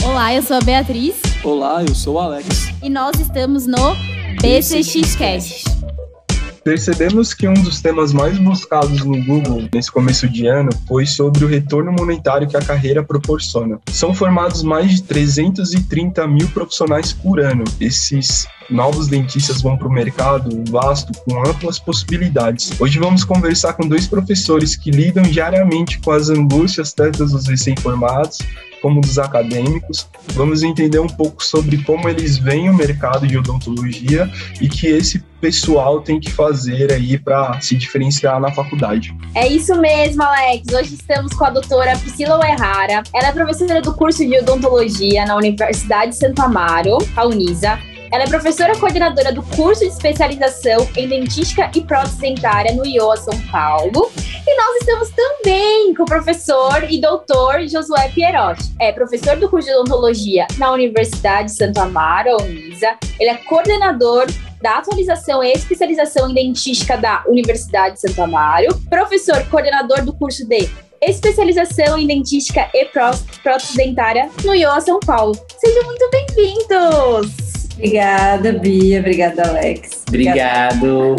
Olá, 0.00 0.34
eu 0.34 0.42
sou 0.42 0.56
a 0.56 0.60
Beatriz. 0.60 1.14
Olá, 1.44 1.84
eu 1.86 1.94
sou 1.94 2.14
o 2.14 2.18
Alex. 2.18 2.72
E 2.82 2.88
nós 2.88 3.20
estamos 3.20 3.66
no 3.66 3.94
BCX 4.40 5.14
Cast. 5.14 5.64
Percebemos 6.64 7.34
que 7.34 7.48
um 7.48 7.54
dos 7.54 7.80
temas 7.80 8.12
mais 8.12 8.38
buscados 8.38 9.04
no 9.04 9.22
Google 9.24 9.68
nesse 9.74 9.90
começo 9.90 10.28
de 10.28 10.46
ano 10.46 10.70
foi 10.86 11.04
sobre 11.04 11.44
o 11.44 11.48
retorno 11.48 11.92
monetário 11.92 12.48
que 12.48 12.56
a 12.56 12.62
carreira 12.62 13.02
proporciona. 13.02 13.80
São 13.90 14.14
formados 14.14 14.62
mais 14.62 14.92
de 14.92 15.02
330 15.02 16.26
mil 16.28 16.48
profissionais 16.48 17.12
por 17.12 17.40
ano. 17.40 17.64
Esses 17.80 18.46
novos 18.70 19.08
dentistas 19.08 19.60
vão 19.60 19.76
para 19.76 19.88
o 19.88 19.92
mercado 19.92 20.62
vasto 20.70 21.12
com 21.24 21.40
amplas 21.40 21.78
possibilidades. 21.78 22.72
Hoje 22.80 22.98
vamos 22.98 23.24
conversar 23.24 23.72
com 23.74 23.86
dois 23.86 24.06
professores 24.06 24.76
que 24.76 24.90
lidam 24.90 25.24
diariamente 25.24 25.98
com 25.98 26.12
as 26.12 26.28
angústias 26.28 26.92
tanto 26.92 27.26
dos 27.26 27.46
recém-formados 27.46 28.38
como 28.82 29.00
dos 29.00 29.18
acadêmicos. 29.18 30.08
Vamos 30.34 30.64
entender 30.64 30.98
um 30.98 31.06
pouco 31.06 31.42
sobre 31.42 31.78
como 31.84 32.08
eles 32.08 32.36
veem 32.36 32.68
o 32.68 32.74
mercado 32.74 33.26
de 33.26 33.38
odontologia 33.38 34.28
e 34.60 34.68
que 34.68 34.88
esse 34.88 35.20
pessoal 35.40 36.00
tem 36.00 36.20
que 36.20 36.30
fazer 36.30 36.92
aí 36.92 37.18
para 37.18 37.60
se 37.60 37.76
diferenciar 37.76 38.40
na 38.40 38.52
faculdade. 38.52 39.16
É 39.34 39.46
isso 39.46 39.74
mesmo, 39.80 40.22
Alex. 40.22 40.72
Hoje 40.72 40.94
estamos 40.94 41.32
com 41.32 41.44
a 41.44 41.50
doutora 41.50 41.96
Priscila 41.98 42.38
Uerrara. 42.38 43.02
Ela 43.14 43.28
é 43.28 43.32
professora 43.32 43.80
do 43.80 43.94
curso 43.94 44.26
de 44.26 44.38
odontologia 44.38 45.24
na 45.24 45.36
Universidade 45.36 46.12
de 46.12 46.18
Santo 46.18 46.42
Amaro, 46.42 46.98
a 47.16 47.26
Unisa. 47.26 47.78
Ela 48.12 48.24
é 48.24 48.28
professora 48.28 48.78
coordenadora 48.78 49.32
do 49.32 49.42
curso 49.42 49.80
de 49.80 49.88
especialização 49.88 50.86
em 50.94 51.08
dentística 51.08 51.70
e 51.74 51.80
prótese 51.80 52.18
dentária 52.18 52.74
no 52.74 52.84
IOA 52.84 53.16
São 53.16 53.40
Paulo. 53.50 54.12
E 54.46 54.54
nós 54.54 54.76
estamos 54.76 55.08
também 55.10 55.94
com 55.94 56.02
o 56.02 56.06
professor 56.06 56.84
e 56.90 57.00
doutor 57.00 57.66
Josué 57.66 58.10
Pierotti. 58.10 58.70
É 58.78 58.92
professor 58.92 59.36
do 59.36 59.48
curso 59.48 59.66
de 59.66 59.74
odontologia 59.76 60.46
na 60.58 60.72
Universidade 60.72 61.48
de 61.48 61.56
Santo 61.56 61.78
Amaro, 61.78 62.36
Unisa. 62.42 62.98
Ele 63.18 63.30
é 63.30 63.36
coordenador 63.36 64.26
da 64.60 64.76
atualização 64.76 65.42
e 65.42 65.50
especialização 65.50 66.28
em 66.28 66.34
dentística 66.34 66.98
da 66.98 67.24
Universidade 67.26 67.94
de 67.94 68.02
Santo 68.02 68.22
Amaro, 68.22 68.78
professor 68.90 69.42
coordenador 69.48 70.04
do 70.04 70.12
curso 70.12 70.46
de 70.46 70.68
especialização 71.00 71.96
em 71.96 72.06
dentística 72.06 72.68
e 72.74 72.84
prótese 72.84 73.74
dentária 73.74 74.28
no 74.44 74.54
IOA 74.54 74.82
São 74.82 75.00
Paulo. 75.00 75.34
Sejam 75.58 75.82
muito 75.84 76.10
bem-vindos! 76.10 77.51
Obrigada, 77.82 78.52
Bia. 78.52 79.00
Obrigada, 79.00 79.48
Alex. 79.48 80.04
Obrigado. 80.06 81.16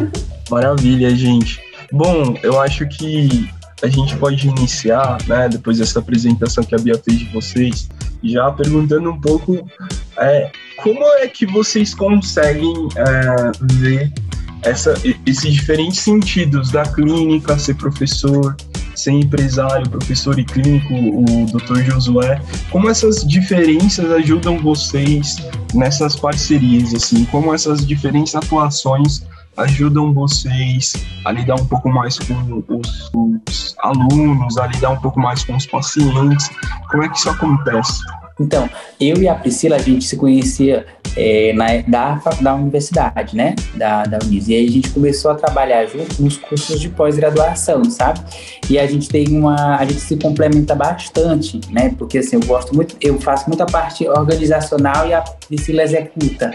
Maravilha, 0.49 1.13
gente. 1.13 1.61
Bom, 1.91 2.37
eu 2.41 2.57
acho 2.61 2.87
que 2.87 3.49
a 3.83 3.87
gente 3.87 4.15
pode 4.15 4.47
iniciar, 4.47 5.17
né, 5.27 5.49
depois 5.49 5.79
dessa 5.79 5.99
apresentação 5.99 6.63
que 6.63 6.73
a 6.73 6.77
Bia 6.77 6.97
fez 6.97 7.19
de 7.19 7.25
vocês, 7.33 7.89
já 8.23 8.49
perguntando 8.51 9.11
um 9.11 9.19
pouco 9.19 9.69
é, 10.17 10.49
como 10.81 11.03
é 11.17 11.27
que 11.27 11.45
vocês 11.45 11.93
conseguem 11.93 12.87
é, 12.95 13.51
ver 13.73 14.13
essa, 14.61 14.93
esses 15.25 15.53
diferentes 15.53 15.99
sentidos 15.99 16.71
da 16.71 16.83
clínica, 16.83 17.59
ser 17.59 17.75
professor, 17.75 18.55
ser 18.95 19.11
empresário, 19.11 19.89
professor 19.89 20.37
e 20.37 20.43
clínico, 20.43 20.93
o 20.93 21.45
Dr. 21.45 21.83
Josué, 21.83 22.41
como 22.71 22.89
essas 22.89 23.25
diferenças 23.27 24.11
ajudam 24.11 24.57
vocês 24.59 25.37
nessas 25.73 26.15
parcerias, 26.15 26.93
assim, 26.93 27.25
como 27.25 27.53
essas 27.53 27.85
diferentes 27.85 28.35
atuações 28.35 29.23
ajudam 29.57 30.13
vocês 30.13 30.93
a 31.25 31.31
lidar 31.31 31.55
um 31.55 31.65
pouco 31.65 31.89
mais 31.89 32.17
com 32.19 32.63
os, 32.67 33.11
os 33.13 33.75
alunos, 33.79 34.57
a 34.57 34.67
lidar 34.67 34.91
um 34.91 34.99
pouco 34.99 35.19
mais 35.19 35.43
com 35.43 35.55
os 35.55 35.65
pacientes, 35.65 36.49
como 36.89 37.03
é 37.03 37.09
que 37.09 37.17
isso 37.17 37.29
acontece? 37.29 38.01
Então, 38.39 38.69
eu 38.99 39.17
e 39.17 39.27
a 39.27 39.35
Priscila, 39.35 39.75
a 39.75 39.79
gente 39.79 40.05
se 40.05 40.17
conhecia 40.17 40.85
é, 41.15 41.53
na, 41.53 41.67
da, 41.87 42.21
da 42.41 42.55
universidade, 42.55 43.35
né? 43.35 43.55
Da, 43.75 44.03
da 44.03 44.19
Unis. 44.23 44.47
E 44.47 44.55
aí 44.55 44.67
a 44.67 44.71
gente 44.71 44.89
começou 44.89 45.31
a 45.31 45.35
trabalhar 45.35 45.85
junto 45.85 46.21
nos 46.21 46.37
cursos 46.37 46.79
de 46.79 46.89
pós-graduação, 46.89 47.83
sabe? 47.85 48.21
E 48.69 48.79
a 48.79 48.87
gente 48.87 49.07
tem 49.09 49.27
uma. 49.29 49.77
A 49.77 49.85
gente 49.85 49.99
se 49.99 50.17
complementa 50.17 50.73
bastante, 50.73 51.61
né? 51.69 51.93
Porque 51.97 52.17
assim, 52.17 52.37
eu 52.37 52.45
gosto 52.45 52.75
muito, 52.75 52.95
eu 52.99 53.19
faço 53.19 53.47
muita 53.47 53.65
parte 53.65 54.07
organizacional 54.07 55.07
e 55.07 55.13
a 55.13 55.21
Priscila 55.21 55.83
executa 55.83 56.51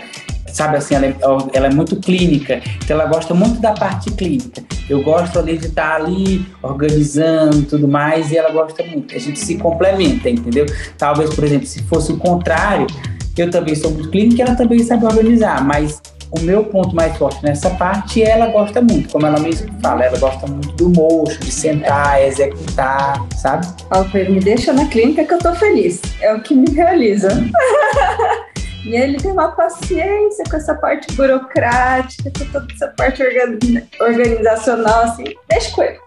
sabe 0.52 0.76
assim, 0.76 0.94
ela 0.94 1.06
é, 1.06 1.16
ela 1.52 1.66
é, 1.66 1.70
muito 1.70 1.96
clínica, 1.96 2.60
então 2.76 2.98
ela 2.98 3.06
gosta 3.06 3.34
muito 3.34 3.60
da 3.60 3.72
parte 3.72 4.10
clínica. 4.10 4.62
Eu 4.88 5.02
gosto 5.02 5.38
ali 5.38 5.58
de 5.58 5.66
estar 5.66 5.96
ali 5.96 6.46
organizando 6.62 7.62
tudo 7.62 7.86
mais 7.86 8.30
e 8.32 8.36
ela 8.36 8.50
gosta 8.50 8.82
muito. 8.84 9.14
A 9.14 9.18
gente 9.18 9.38
se 9.38 9.56
complementa, 9.56 10.30
entendeu? 10.30 10.66
Talvez, 10.96 11.34
por 11.34 11.44
exemplo, 11.44 11.66
se 11.66 11.82
fosse 11.84 12.12
o 12.12 12.16
contrário, 12.16 12.86
eu 13.36 13.50
também 13.50 13.74
sou 13.74 13.90
muito 13.90 14.10
clínica 14.10 14.42
e 14.42 14.46
ela 14.46 14.56
também 14.56 14.78
sabe 14.80 15.04
organizar, 15.04 15.64
mas 15.64 16.00
o 16.30 16.40
meu 16.40 16.64
ponto 16.64 16.94
mais 16.94 17.16
forte 17.16 17.42
nessa 17.42 17.70
parte 17.70 18.22
ela 18.22 18.46
gosta 18.48 18.80
muito, 18.82 19.08
como 19.08 19.26
ela 19.26 19.40
mesma 19.40 19.68
fala, 19.80 20.04
ela 20.04 20.18
gosta 20.18 20.46
muito 20.46 20.72
do 20.72 20.90
mocho, 20.90 21.38
de 21.40 21.50
sentar, 21.50 22.22
executar, 22.22 23.24
sabe? 23.36 23.66
Fala 23.88 24.06
me 24.28 24.40
deixa 24.40 24.72
na 24.72 24.86
clínica 24.86 25.24
que 25.24 25.34
eu 25.34 25.38
tô 25.38 25.54
feliz. 25.54 26.00
É 26.20 26.34
o 26.34 26.40
que 26.40 26.54
me 26.54 26.70
realiza. 26.70 27.28
E 28.88 28.96
ele 28.96 29.18
tem 29.18 29.30
uma 29.30 29.48
paciência 29.48 30.42
com 30.50 30.56
essa 30.56 30.74
parte 30.74 31.12
burocrática, 31.12 32.32
com 32.38 32.44
toda 32.50 32.66
essa 32.72 32.88
parte 32.96 33.22
organizacional, 34.00 35.02
assim, 35.02 35.24
deixa 35.46 35.70
com 35.72 35.82
ele. 35.82 35.98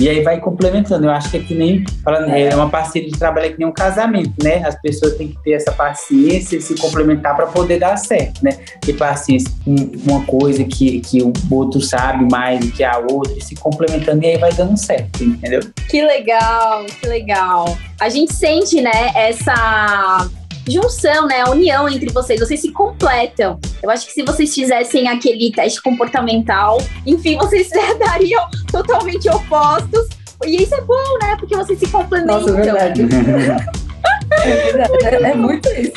E 0.00 0.08
aí 0.08 0.24
vai 0.24 0.40
complementando. 0.40 1.06
Eu 1.06 1.10
acho 1.12 1.30
que 1.30 1.36
é 1.36 1.40
que 1.40 1.54
nem 1.54 1.84
falando, 2.02 2.28
é 2.30 2.54
uma 2.54 2.68
parceria 2.68 3.08
de 3.08 3.16
trabalho 3.16 3.46
é 3.46 3.50
que 3.50 3.58
nem 3.60 3.68
um 3.68 3.72
casamento, 3.72 4.34
né? 4.42 4.62
As 4.66 4.74
pessoas 4.82 5.14
têm 5.14 5.28
que 5.28 5.42
ter 5.44 5.52
essa 5.52 5.70
paciência 5.70 6.56
e 6.56 6.60
se 6.60 6.74
complementar 6.74 7.36
para 7.36 7.46
poder 7.46 7.78
dar 7.78 7.96
certo, 7.96 8.44
né? 8.44 8.50
Ter 8.80 8.94
paciência 8.94 9.48
com 9.64 9.74
uma 10.10 10.24
coisa 10.26 10.64
que, 10.64 11.00
que 11.00 11.22
o 11.22 11.32
outro 11.48 11.80
sabe 11.80 12.28
mais 12.28 12.58
do 12.58 12.72
que 12.72 12.82
a 12.82 12.98
outra, 12.98 13.32
e 13.38 13.40
se 13.40 13.54
complementando 13.54 14.22
e 14.24 14.26
aí 14.26 14.36
vai 14.36 14.52
dando 14.52 14.76
certo, 14.76 15.22
entendeu? 15.22 15.60
Que 15.88 16.04
legal, 16.04 16.84
que 16.84 17.06
legal. 17.06 17.78
A 18.00 18.08
gente 18.08 18.34
sente, 18.34 18.82
né, 18.82 19.12
essa 19.14 20.28
junção, 20.68 21.26
né? 21.26 21.42
A 21.42 21.50
união 21.50 21.88
entre 21.88 22.12
vocês. 22.12 22.40
Vocês 22.40 22.60
se 22.60 22.72
completam. 22.72 23.58
Eu 23.82 23.90
acho 23.90 24.06
que 24.06 24.12
se 24.12 24.22
vocês 24.22 24.54
fizessem 24.54 25.08
aquele 25.08 25.52
teste 25.52 25.80
comportamental, 25.82 26.78
enfim, 27.06 27.36
vocês 27.38 27.68
dariam 27.98 28.42
totalmente 28.70 29.28
opostos. 29.28 30.08
E 30.44 30.62
isso 30.62 30.74
é 30.74 30.80
bom, 30.82 31.18
né? 31.22 31.36
Porque 31.38 31.56
vocês 31.56 31.78
se 31.78 31.88
complementam. 31.88 32.40
Nossa, 32.40 32.50
é 32.50 32.62
verdade. 32.62 33.02
é 33.02 33.06
verdade. 34.72 35.04
É, 35.04 35.30
é 35.30 35.34
muito 35.34 35.68
isso. 35.70 35.92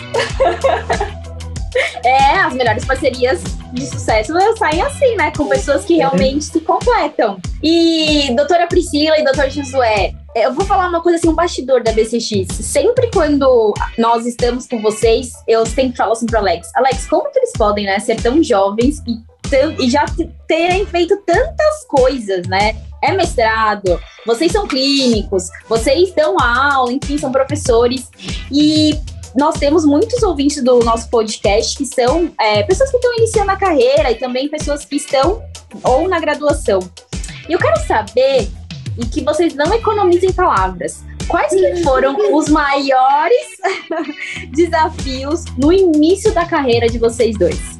É, 2.04 2.40
as 2.40 2.54
melhores 2.54 2.86
parcerias 2.86 3.42
de 3.74 3.86
sucesso 3.86 4.34
saem 4.58 4.82
assim, 4.82 5.16
né? 5.16 5.32
Com 5.36 5.48
pessoas 5.48 5.86
que 5.86 5.96
realmente 5.96 6.46
se 6.46 6.60
completam. 6.62 7.38
E 7.62 8.34
doutora 8.36 8.68
Priscila 8.68 9.20
e 9.20 9.24
doutor 9.24 9.50
Josué, 9.50 10.14
eu 10.36 10.54
vou 10.54 10.66
falar 10.66 10.88
uma 10.88 11.02
coisa 11.02 11.18
assim, 11.18 11.30
um 11.30 11.36
bastidor 11.36 11.84
da 11.84 11.92
BCX. 11.92 12.48
Sempre 12.62 13.10
quando 13.12 13.74
nós 13.98 14.26
estamos 14.26 14.68
com 14.68 14.82
vocês, 14.82 15.34
eu 15.48 15.66
sempre 15.66 15.98
falo 15.98 16.14
assim 16.14 16.26
pro 16.26 16.40
Alex, 16.40 16.70
Alex, 16.76 17.08
como 17.08 17.32
que 17.32 17.40
eles 17.40 17.52
podem, 17.54 17.86
né, 17.86 18.00
ser 18.00 18.22
tão 18.22 18.42
jovens 18.44 19.02
e, 19.08 19.20
e 19.84 19.90
já 19.90 20.06
terem 20.48 20.86
feito 20.86 21.18
tantas 21.26 21.86
coisas, 21.88 22.48
né? 22.48 22.76
É 23.02 23.14
mestrado, 23.14 24.00
vocês 24.26 24.52
são 24.52 24.68
clínicos, 24.68 25.48
vocês 25.70 26.14
dão 26.14 26.38
aula, 26.38 26.92
enfim, 26.92 27.18
são 27.18 27.32
professores. 27.32 28.10
E 28.52 29.00
nós 29.36 29.58
temos 29.58 29.86
muitos 29.86 30.22
ouvintes 30.22 30.62
do 30.64 30.80
nosso 30.80 31.10
podcast 31.10 31.78
que 31.78 31.86
são 31.86 32.32
é, 32.40 32.64
pessoas 32.64 32.92
que 32.92 32.98
estão 32.98 33.16
iniciando 33.16 33.52
a 33.52 33.56
carreira 33.56 34.12
e 34.12 34.16
também 34.16 34.50
pessoas 34.50 34.84
que 34.84 34.98
estão 34.98 35.42
ou 35.84 36.08
na 36.08 36.20
graduação. 36.20 36.80
E 37.48 37.54
eu 37.54 37.60
quero 37.60 37.80
saber, 37.88 38.50
e 39.00 39.06
que 39.06 39.24
vocês 39.24 39.56
não 39.56 39.74
economizem 39.74 40.32
palavras, 40.34 41.04
quais 41.28 41.54
que 41.54 41.84
foram 41.84 42.36
os 42.36 42.50
maiores 42.50 43.48
desafios 44.52 45.46
no 45.58 45.72
início 45.72 46.34
da 46.34 46.46
carreira 46.46 46.88
de 46.88 47.00
vocês 47.00 47.38
dois? 47.38 47.80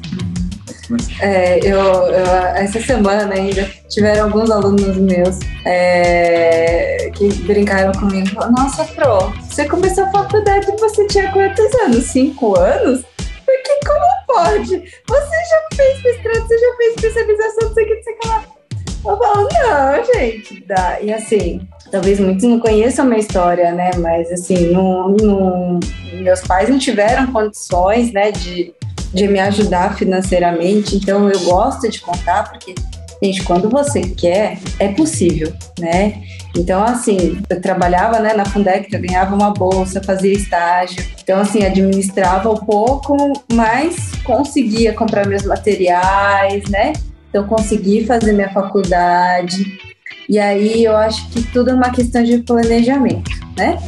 É, 1.20 1.58
eu, 1.60 1.78
eu, 1.78 2.26
essa 2.56 2.80
semana 2.80 3.32
ainda 3.34 3.64
tiveram 3.88 4.24
alguns 4.24 4.50
alunos 4.50 4.96
meus 4.96 5.38
é, 5.64 7.10
que 7.14 7.28
brincaram 7.44 7.92
comigo. 7.92 8.28
Nossa, 8.56 8.84
Pro, 8.86 9.30
você 9.48 9.68
começou 9.68 10.04
a 10.04 10.10
faculdade 10.10 10.66
e 10.68 10.76
você 10.80 11.06
tinha 11.06 11.30
quantos 11.30 11.72
anos? 11.82 12.04
Cinco 12.06 12.58
anos? 12.58 13.04
Porque 13.44 13.80
como 13.86 14.26
pode? 14.26 14.82
Você 15.08 15.36
já 15.50 15.76
fez 15.76 16.02
mestrado, 16.02 16.48
você 16.48 16.58
já 16.58 16.76
fez 16.76 16.94
especialização, 16.96 17.68
não 17.68 17.74
sei 17.74 17.84
o 17.84 17.86
que, 17.86 17.94
não 17.94 18.02
sei 18.02 18.14
o 18.14 18.18
que 18.18 18.28
lá. 18.28 18.59
Eu 19.04 19.16
falo, 19.16 19.48
não, 19.52 20.04
gente, 20.14 20.64
dá. 20.66 21.00
E 21.00 21.12
assim, 21.12 21.66
talvez 21.90 22.20
muitos 22.20 22.44
não 22.44 22.60
conheçam 22.60 23.04
a 23.04 23.08
minha 23.08 23.20
história, 23.20 23.72
né? 23.72 23.90
Mas 23.98 24.30
assim, 24.30 24.70
não, 24.72 25.10
não, 25.10 25.80
meus 26.14 26.40
pais 26.42 26.68
não 26.68 26.78
tiveram 26.78 27.32
condições, 27.32 28.12
né, 28.12 28.30
de 28.32 28.74
de 29.12 29.26
me 29.26 29.40
ajudar 29.40 29.96
financeiramente. 29.96 30.96
Então 30.96 31.28
eu 31.28 31.40
gosto 31.40 31.88
de 31.88 32.00
contar 32.00 32.50
porque 32.50 32.74
Gente, 33.22 33.42
quando 33.42 33.68
você 33.68 34.00
quer, 34.00 34.58
é 34.78 34.88
possível, 34.88 35.52
né? 35.78 36.22
Então, 36.56 36.82
assim, 36.82 37.38
eu 37.50 37.60
trabalhava 37.60 38.18
né, 38.18 38.32
na 38.32 38.46
Fundec, 38.46 38.90
eu 38.90 38.98
ganhava 38.98 39.34
uma 39.34 39.50
bolsa, 39.50 40.02
fazia 40.02 40.32
estágio. 40.32 41.04
Então, 41.22 41.38
assim, 41.38 41.62
administrava 41.62 42.50
um 42.50 42.56
pouco, 42.56 43.14
mas 43.52 44.12
conseguia 44.24 44.94
comprar 44.94 45.26
meus 45.26 45.44
materiais, 45.44 46.64
né? 46.70 46.94
Então, 47.30 47.46
consegui 47.46 48.04
fazer 48.04 48.32
minha 48.32 48.50
faculdade. 48.50 49.80
E 50.28 50.38
aí, 50.38 50.84
eu 50.84 50.96
acho 50.96 51.30
que 51.30 51.42
tudo 51.44 51.70
é 51.70 51.74
uma 51.74 51.90
questão 51.90 52.22
de 52.22 52.38
planejamento, 52.38 53.30
né? 53.56 53.78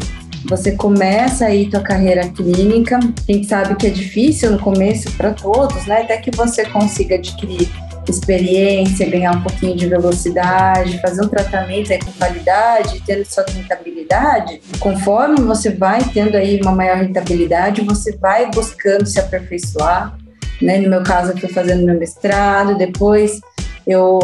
Você 0.46 0.72
começa 0.72 1.46
aí 1.46 1.70
tua 1.70 1.80
carreira 1.80 2.28
clínica, 2.28 2.98
a 2.98 3.32
gente 3.32 3.46
sabe 3.46 3.76
que 3.76 3.86
é 3.86 3.90
difícil 3.90 4.50
no 4.50 4.58
começo 4.58 5.10
para 5.12 5.32
todos, 5.32 5.86
né? 5.86 6.02
Até 6.02 6.16
que 6.16 6.34
você 6.34 6.64
consiga 6.64 7.14
adquirir 7.14 7.68
experiência, 8.08 9.08
ganhar 9.08 9.32
um 9.36 9.42
pouquinho 9.42 9.76
de 9.76 9.86
velocidade, 9.86 11.00
fazer 11.00 11.24
um 11.24 11.28
tratamento 11.28 11.92
aí 11.92 11.98
com 12.00 12.10
qualidade, 12.12 13.00
tendo 13.06 13.24
sua 13.24 13.44
rentabilidade, 13.48 14.60
conforme 14.80 15.40
você 15.42 15.70
vai 15.70 16.02
tendo 16.12 16.36
aí 16.36 16.60
uma 16.60 16.72
maior 16.72 16.96
rentabilidade, 16.96 17.82
você 17.82 18.16
vai 18.16 18.50
buscando 18.50 19.06
se 19.06 19.20
aperfeiçoar. 19.20 20.18
Né? 20.62 20.79
No 20.79 20.88
meu 20.88 21.03
caso, 21.03 21.32
eu 21.32 21.37
fui 21.37 21.49
fazendo 21.49 21.85
meu 21.85 21.99
mestrado, 21.99 22.76
depois 22.76 23.41
eu 23.87 24.19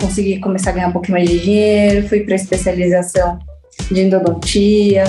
consegui 0.00 0.40
começar 0.40 0.70
a 0.70 0.72
ganhar 0.72 0.88
um 0.88 0.92
pouquinho 0.92 1.18
mais 1.18 1.28
de 1.28 1.38
dinheiro, 1.38 2.08
fui 2.08 2.20
para 2.20 2.34
especialização 2.34 3.38
de 3.90 4.00
endodontia, 4.00 5.04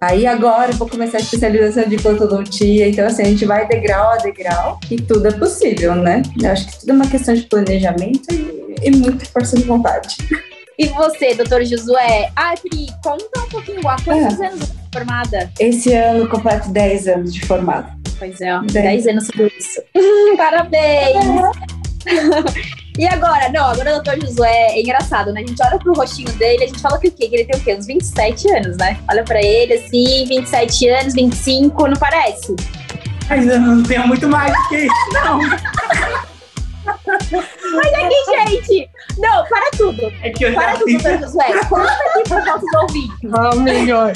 Aí 0.00 0.26
agora 0.26 0.70
eu 0.70 0.76
vou 0.76 0.88
começar 0.88 1.18
a 1.18 1.20
especialização 1.20 1.84
de 1.88 1.96
ortodontia, 1.96 2.88
então 2.88 3.04
assim, 3.04 3.22
a 3.22 3.24
gente 3.26 3.44
vai 3.44 3.66
degrau 3.66 4.10
a 4.10 4.16
degrau 4.16 4.78
e 4.88 4.96
tudo 4.96 5.26
é 5.26 5.32
possível, 5.32 5.94
né? 5.96 6.22
Eu 6.40 6.50
acho 6.52 6.68
que 6.68 6.80
tudo 6.80 6.90
é 6.90 6.92
uma 6.92 7.06
questão 7.08 7.34
de 7.34 7.42
planejamento 7.42 8.32
e, 8.32 8.76
e 8.84 8.90
muita 8.92 9.24
força 9.26 9.56
de 9.56 9.64
vontade. 9.64 10.16
E 10.78 10.86
você, 10.86 11.34
doutor 11.34 11.64
Josué? 11.64 12.30
Ah, 12.36 12.54
Pri, 12.62 12.86
conta 13.02 13.40
um 13.40 13.48
pouquinho, 13.48 13.88
há 13.88 13.96
quantos 14.00 14.40
é. 14.40 14.46
anos 14.46 14.60
você 14.60 14.72
é 14.72 14.98
formada? 14.98 15.50
Esse 15.58 15.92
ano 15.92 16.28
completo 16.28 16.70
10 16.70 17.08
anos 17.08 17.34
de 17.34 17.44
formada. 17.44 17.97
Pois 18.18 18.40
é, 18.40 18.58
10 18.60 19.06
anos 19.06 19.26
sobre 19.26 19.52
isso. 19.58 19.80
Parabéns! 20.36 21.24
E 22.98 23.06
agora, 23.06 23.48
não, 23.50 23.66
agora 23.66 23.90
o 23.90 24.02
doutor 24.02 24.20
Josué 24.20 24.72
é 24.72 24.80
engraçado, 24.80 25.32
né? 25.32 25.42
A 25.42 25.46
gente 25.46 25.62
olha 25.62 25.78
pro 25.78 25.92
rostinho 25.92 26.32
dele, 26.32 26.64
a 26.64 26.66
gente 26.66 26.80
fala 26.80 26.98
que 26.98 27.06
o 27.06 27.12
quê? 27.12 27.28
Que 27.28 27.36
ele 27.36 27.44
tem 27.44 27.60
o 27.60 27.64
quê? 27.64 27.76
Uns 27.76 27.86
27 27.86 28.50
anos, 28.50 28.76
né? 28.76 28.98
Olha 29.08 29.22
pra 29.22 29.40
ele 29.40 29.74
assim, 29.74 30.24
27 30.26 30.88
anos, 30.88 31.14
25, 31.14 31.86
não 31.86 31.96
parece? 31.96 32.56
Mas 33.28 33.46
eu 33.46 33.60
não 33.60 33.84
tenho 33.84 34.08
muito 34.08 34.28
mais 34.28 34.52
do 34.52 34.68
que 34.68 34.76
isso, 34.78 35.12
não. 35.12 35.38
Mas 37.08 37.94
aqui, 37.94 38.60
gente, 38.66 38.90
não, 39.18 39.44
para 39.46 39.70
tudo. 39.76 40.12
É 40.22 40.30
que 40.30 40.44
eu 40.44 40.52
para 40.52 40.72
já 40.72 40.78
tudo, 40.78 40.92
doutor 40.92 41.18
Josué. 41.20 41.64
Conta 41.68 41.92
aqui 41.92 42.28
para 42.28 42.38
os 42.38 42.46
nossos 42.46 42.74
ouvintes. 42.74 43.30
Ah, 43.32 43.56
melhor. 43.56 44.12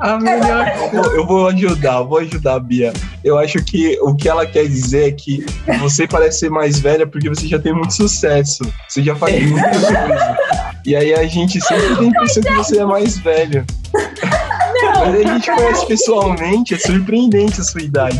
Ah, 0.00 0.18
melhor. 0.18 0.72
Eu, 0.92 1.16
eu 1.16 1.26
vou 1.26 1.48
ajudar, 1.48 2.02
vou 2.02 2.18
ajudar, 2.18 2.60
Bia. 2.60 2.92
Eu 3.24 3.38
acho 3.38 3.62
que 3.64 3.98
o 4.00 4.14
que 4.14 4.28
ela 4.28 4.46
quer 4.46 4.66
dizer 4.66 5.08
é 5.08 5.12
que 5.12 5.44
você 5.80 6.06
parece 6.06 6.40
ser 6.40 6.50
mais 6.50 6.78
velha 6.78 7.06
porque 7.06 7.28
você 7.28 7.46
já 7.46 7.58
tem 7.58 7.72
muito 7.72 7.94
sucesso. 7.94 8.62
Você 8.88 9.02
já 9.02 9.14
faz 9.14 9.40
muita 9.48 9.70
coisa. 9.70 10.36
E 10.84 10.94
aí 10.94 11.14
a 11.14 11.26
gente 11.26 11.60
sempre 11.60 11.96
tem 11.96 12.06
a 12.06 12.10
impressão 12.10 12.42
que 12.42 12.54
você 12.54 12.78
é 12.78 12.84
mais 12.84 13.18
velha. 13.18 13.64
Não. 13.94 15.06
Mas 15.06 15.14
a 15.14 15.22
gente 15.22 15.50
conhece 15.50 15.86
pessoalmente, 15.86 16.74
é 16.74 16.78
surpreendente 16.78 17.60
a 17.60 17.64
sua 17.64 17.82
idade. 17.82 18.18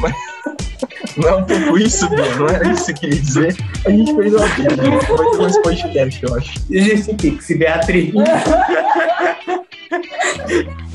Mas... 0.00 0.14
Não 1.18 1.28
é 1.28 1.34
um 1.34 1.44
pouco 1.44 1.78
isso, 1.78 2.08
Bia? 2.08 2.36
Não 2.36 2.48
era 2.48 2.72
isso 2.72 2.86
que 2.86 2.92
eu 2.92 2.96
queria 2.96 3.20
dizer? 3.20 3.56
A 3.84 3.90
gente 3.90 4.14
fez 4.14 4.34
uma 4.34 4.46
vida, 4.46 4.76
vai 4.76 5.30
ter 5.30 5.38
mais 5.38 5.62
podcast, 5.62 6.22
eu 6.24 6.34
acho. 6.34 6.60
Justifique-se, 6.70 7.54
Beatriz. 7.56 8.12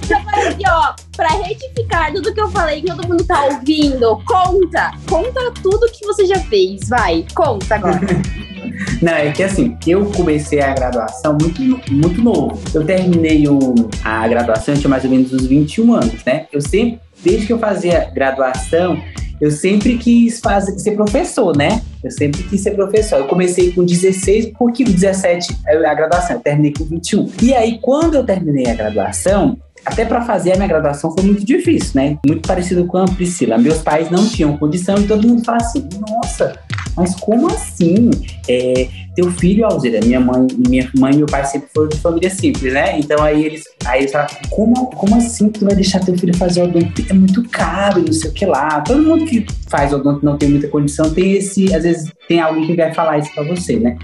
Então, 0.05 0.19
aqui, 0.19 0.63
ó, 0.67 0.93
pra 1.15 1.29
retificar 1.29 2.11
tudo 2.11 2.33
que 2.33 2.41
eu 2.41 2.49
falei, 2.49 2.81
que 2.81 2.87
todo 2.87 3.07
mundo 3.07 3.23
tá 3.23 3.45
ouvindo, 3.45 4.21
conta, 4.25 4.91
conta 5.09 5.51
tudo 5.61 5.89
que 5.91 6.05
você 6.05 6.25
já 6.25 6.39
fez, 6.41 6.89
vai, 6.89 7.25
conta 7.33 7.75
agora. 7.75 8.01
Não, 9.01 9.13
é 9.13 9.31
que 9.31 9.43
assim, 9.43 9.77
eu 9.87 10.05
comecei 10.07 10.59
a 10.61 10.73
graduação 10.73 11.37
muito, 11.39 11.61
muito 11.91 12.21
novo. 12.21 12.61
Eu 12.73 12.85
terminei 12.85 13.47
o, 13.47 13.73
a 14.03 14.27
graduação, 14.27 14.73
eu 14.73 14.79
tinha 14.79 14.89
mais 14.89 15.03
ou 15.03 15.09
menos 15.09 15.31
uns 15.31 15.45
21 15.45 15.93
anos, 15.93 16.23
né? 16.25 16.47
Eu 16.51 16.59
sempre, 16.59 16.99
desde 17.23 17.47
que 17.47 17.53
eu 17.53 17.59
fazia 17.59 18.09
graduação, 18.13 19.01
eu 19.39 19.51
sempre 19.51 19.97
quis 19.97 20.39
fazer, 20.39 20.77
ser 20.79 20.91
professor, 20.91 21.55
né? 21.55 21.81
Eu 22.03 22.11
sempre 22.11 22.43
quis 22.43 22.61
ser 22.61 22.71
professor. 22.71 23.19
Eu 23.19 23.27
comecei 23.27 23.71
com 23.71 23.83
16, 23.83 24.53
porque 24.57 24.83
17 24.83 25.57
é 25.67 25.85
a 25.85 25.93
graduação, 25.93 26.35
eu 26.35 26.41
terminei 26.41 26.73
com 26.73 26.83
21. 26.83 27.29
E 27.41 27.53
aí, 27.53 27.79
quando 27.81 28.15
eu 28.15 28.25
terminei 28.25 28.67
a 28.67 28.73
graduação, 28.73 29.57
até 29.85 30.05
para 30.05 30.21
fazer 30.21 30.53
a 30.53 30.55
minha 30.55 30.67
graduação 30.67 31.11
foi 31.11 31.23
muito 31.23 31.45
difícil, 31.45 31.91
né? 31.95 32.17
Muito 32.25 32.47
parecido 32.47 32.85
com 32.85 32.97
a 32.97 33.05
Priscila. 33.05 33.57
Meus 33.57 33.79
pais 33.79 34.09
não 34.09 34.27
tinham 34.27 34.57
condição 34.57 34.95
e 34.97 35.05
todo 35.05 35.27
mundo 35.27 35.43
fala 35.43 35.57
assim: 35.57 35.87
nossa, 36.07 36.57
mas 36.95 37.15
como 37.15 37.47
assim? 37.47 38.09
É, 38.47 38.87
teu 39.15 39.31
filho, 39.31 39.65
Alzira, 39.65 39.99
minha 40.03 40.19
mãe, 40.19 40.47
minha 40.67 40.89
mãe 40.95 41.13
e 41.13 41.17
meu 41.17 41.25
pai 41.25 41.45
sempre 41.45 41.69
foram 41.73 41.89
de 41.89 41.97
família 41.97 42.29
simples, 42.29 42.73
né? 42.73 42.99
Então 42.99 43.23
aí 43.23 43.45
eles, 43.45 43.63
aí 43.85 44.01
eles 44.01 44.11
falam, 44.11 44.27
como, 44.49 44.87
como 44.87 45.15
assim 45.15 45.49
tu 45.49 45.65
vai 45.65 45.75
deixar 45.75 45.99
teu 45.99 46.17
filho 46.17 46.35
fazer 46.35 46.63
odonto? 46.63 47.03
É 47.09 47.13
muito 47.13 47.47
caro, 47.49 48.03
não 48.03 48.13
sei 48.13 48.29
o 48.29 48.33
que 48.33 48.45
lá. 48.45 48.81
Todo 48.81 49.01
mundo 49.01 49.25
que 49.25 49.45
faz 49.69 49.93
odonto 49.93 50.25
não 50.25 50.37
tem 50.37 50.49
muita 50.49 50.67
condição, 50.67 51.13
tem 51.13 51.33
esse, 51.33 51.73
às 51.73 51.83
vezes 51.83 52.11
tem 52.27 52.39
alguém 52.39 52.65
que 52.67 52.75
vai 52.75 52.93
falar 52.93 53.19
isso 53.19 53.33
para 53.33 53.43
você, 53.43 53.77
né? 53.77 53.97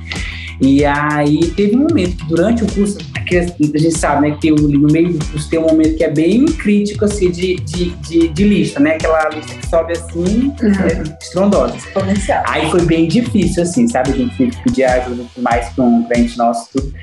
E 0.62 0.84
aí 0.84 1.52
teve 1.56 1.76
um 1.76 1.80
momento 1.80 2.18
que 2.18 2.26
durante 2.26 2.64
o 2.64 2.68
curso, 2.72 2.98
que 3.30 3.38
a 3.38 3.80
gente 3.80 3.98
sabe, 3.98 4.30
né, 4.30 4.38
que 4.42 4.52
no 4.52 4.92
meio 4.92 5.14
do 5.14 5.26
curso 5.26 5.50
tem 5.50 5.60
um 5.60 5.68
momento 5.68 5.96
que 5.96 6.04
é 6.04 6.10
bem 6.10 6.46
crítico, 6.46 7.06
assim, 7.06 7.30
de, 7.30 7.56
de, 7.58 7.90
de, 7.92 8.28
de 8.30 8.44
lista, 8.44 8.80
né? 8.80 8.96
Aquela 8.96 9.30
lista 9.30 9.54
que 9.54 9.68
sobe 9.68 9.94
assim, 9.94 10.54
uhum. 10.62 10.72
é, 10.72 11.18
estrondosa. 11.22 11.76
Exponencial. 11.76 12.44
Aí 12.48 12.70
foi 12.70 12.82
bem 12.86 13.08
difícil, 13.08 13.64
assim, 13.64 13.88
sabe? 13.88 14.12
A 14.12 14.16
gente 14.16 14.36
teve 14.38 14.52
que 14.52 14.64
pedir 14.64 14.84
ajuda 14.86 15.24
mais 15.38 15.70
para 15.70 15.84
um 15.84 16.04
cliente 16.04 16.38
nosso, 16.38 16.70
tudo. 16.74 16.94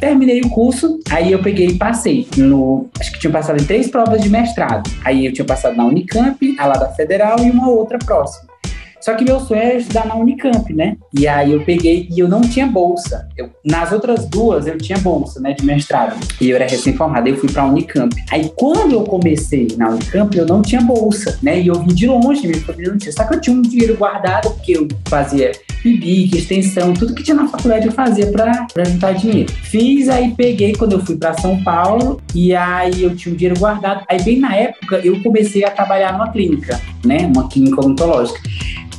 Terminei 0.00 0.40
o 0.40 0.48
curso, 0.48 0.98
aí 1.10 1.32
eu 1.32 1.42
peguei 1.42 1.68
e 1.68 1.74
passei 1.74 2.26
no. 2.36 2.88
Acho 2.98 3.12
que 3.12 3.18
tinha 3.18 3.32
passado 3.32 3.60
em 3.60 3.64
três 3.64 3.88
provas 3.88 4.22
de 4.22 4.30
mestrado. 4.30 4.88
Aí 5.04 5.26
eu 5.26 5.32
tinha 5.32 5.44
passado 5.44 5.76
na 5.76 5.84
Unicamp, 5.84 6.56
a 6.58 6.66
lá 6.66 6.74
da 6.74 6.88
Federal 6.88 7.38
e 7.40 7.50
uma 7.50 7.68
outra 7.68 7.98
próxima. 7.98 8.47
Só 9.08 9.14
que 9.14 9.24
meu 9.24 9.40
sonho 9.40 9.62
era 9.62 9.74
estudar 9.74 10.04
na 10.04 10.16
Unicamp, 10.16 10.70
né? 10.74 10.98
E 11.18 11.26
aí 11.26 11.52
eu 11.52 11.64
peguei 11.64 12.06
e 12.14 12.18
eu 12.18 12.28
não 12.28 12.42
tinha 12.42 12.66
bolsa. 12.66 13.26
Eu, 13.38 13.48
nas 13.64 13.90
outras 13.90 14.28
duas 14.28 14.66
eu 14.66 14.76
tinha 14.76 14.98
bolsa, 14.98 15.40
né, 15.40 15.54
de 15.54 15.64
mestrado. 15.64 16.14
E 16.38 16.50
eu 16.50 16.56
era 16.56 16.66
recém-formado, 16.66 17.26
eu 17.26 17.38
fui 17.38 17.50
para 17.50 17.62
a 17.62 17.66
Unicamp. 17.66 18.14
Aí 18.30 18.52
quando 18.54 18.92
eu 18.92 19.04
comecei 19.04 19.66
na 19.78 19.88
Unicamp, 19.88 20.36
eu 20.36 20.44
não 20.44 20.60
tinha 20.60 20.82
bolsa, 20.82 21.38
né? 21.42 21.58
E 21.58 21.68
eu 21.68 21.76
vim 21.76 21.94
de 21.94 22.06
longe, 22.06 22.46
minha 22.46 22.60
família 22.60 22.90
não 22.90 22.98
tinha. 22.98 23.10
Só 23.10 23.24
que 23.24 23.34
eu 23.34 23.40
tinha 23.40 23.56
um 23.56 23.62
dinheiro 23.62 23.96
guardado, 23.96 24.50
porque 24.50 24.76
eu 24.76 24.86
fazia 25.08 25.52
PIBIC, 25.82 26.36
extensão, 26.36 26.92
tudo 26.92 27.14
que 27.14 27.22
tinha 27.22 27.36
na 27.36 27.48
faculdade 27.48 27.86
eu 27.86 27.92
fazia 27.92 28.26
para 28.26 28.66
juntar 28.84 29.12
dinheiro. 29.12 29.50
Fiz, 29.50 30.10
aí 30.10 30.34
peguei 30.36 30.74
quando 30.74 30.92
eu 30.92 31.00
fui 31.00 31.16
para 31.16 31.32
São 31.34 31.62
Paulo, 31.62 32.20
e 32.34 32.54
aí 32.54 33.02
eu 33.02 33.16
tinha 33.16 33.32
um 33.32 33.36
dinheiro 33.36 33.58
guardado. 33.58 34.04
Aí 34.06 34.20
bem 34.22 34.38
na 34.38 34.54
época 34.54 35.00
eu 35.02 35.22
comecei 35.22 35.64
a 35.64 35.70
trabalhar 35.70 36.12
numa 36.12 36.30
clínica, 36.30 36.78
né? 37.02 37.30
Uma 37.34 37.48
clínica 37.48 37.80
odontológica. 37.80 38.38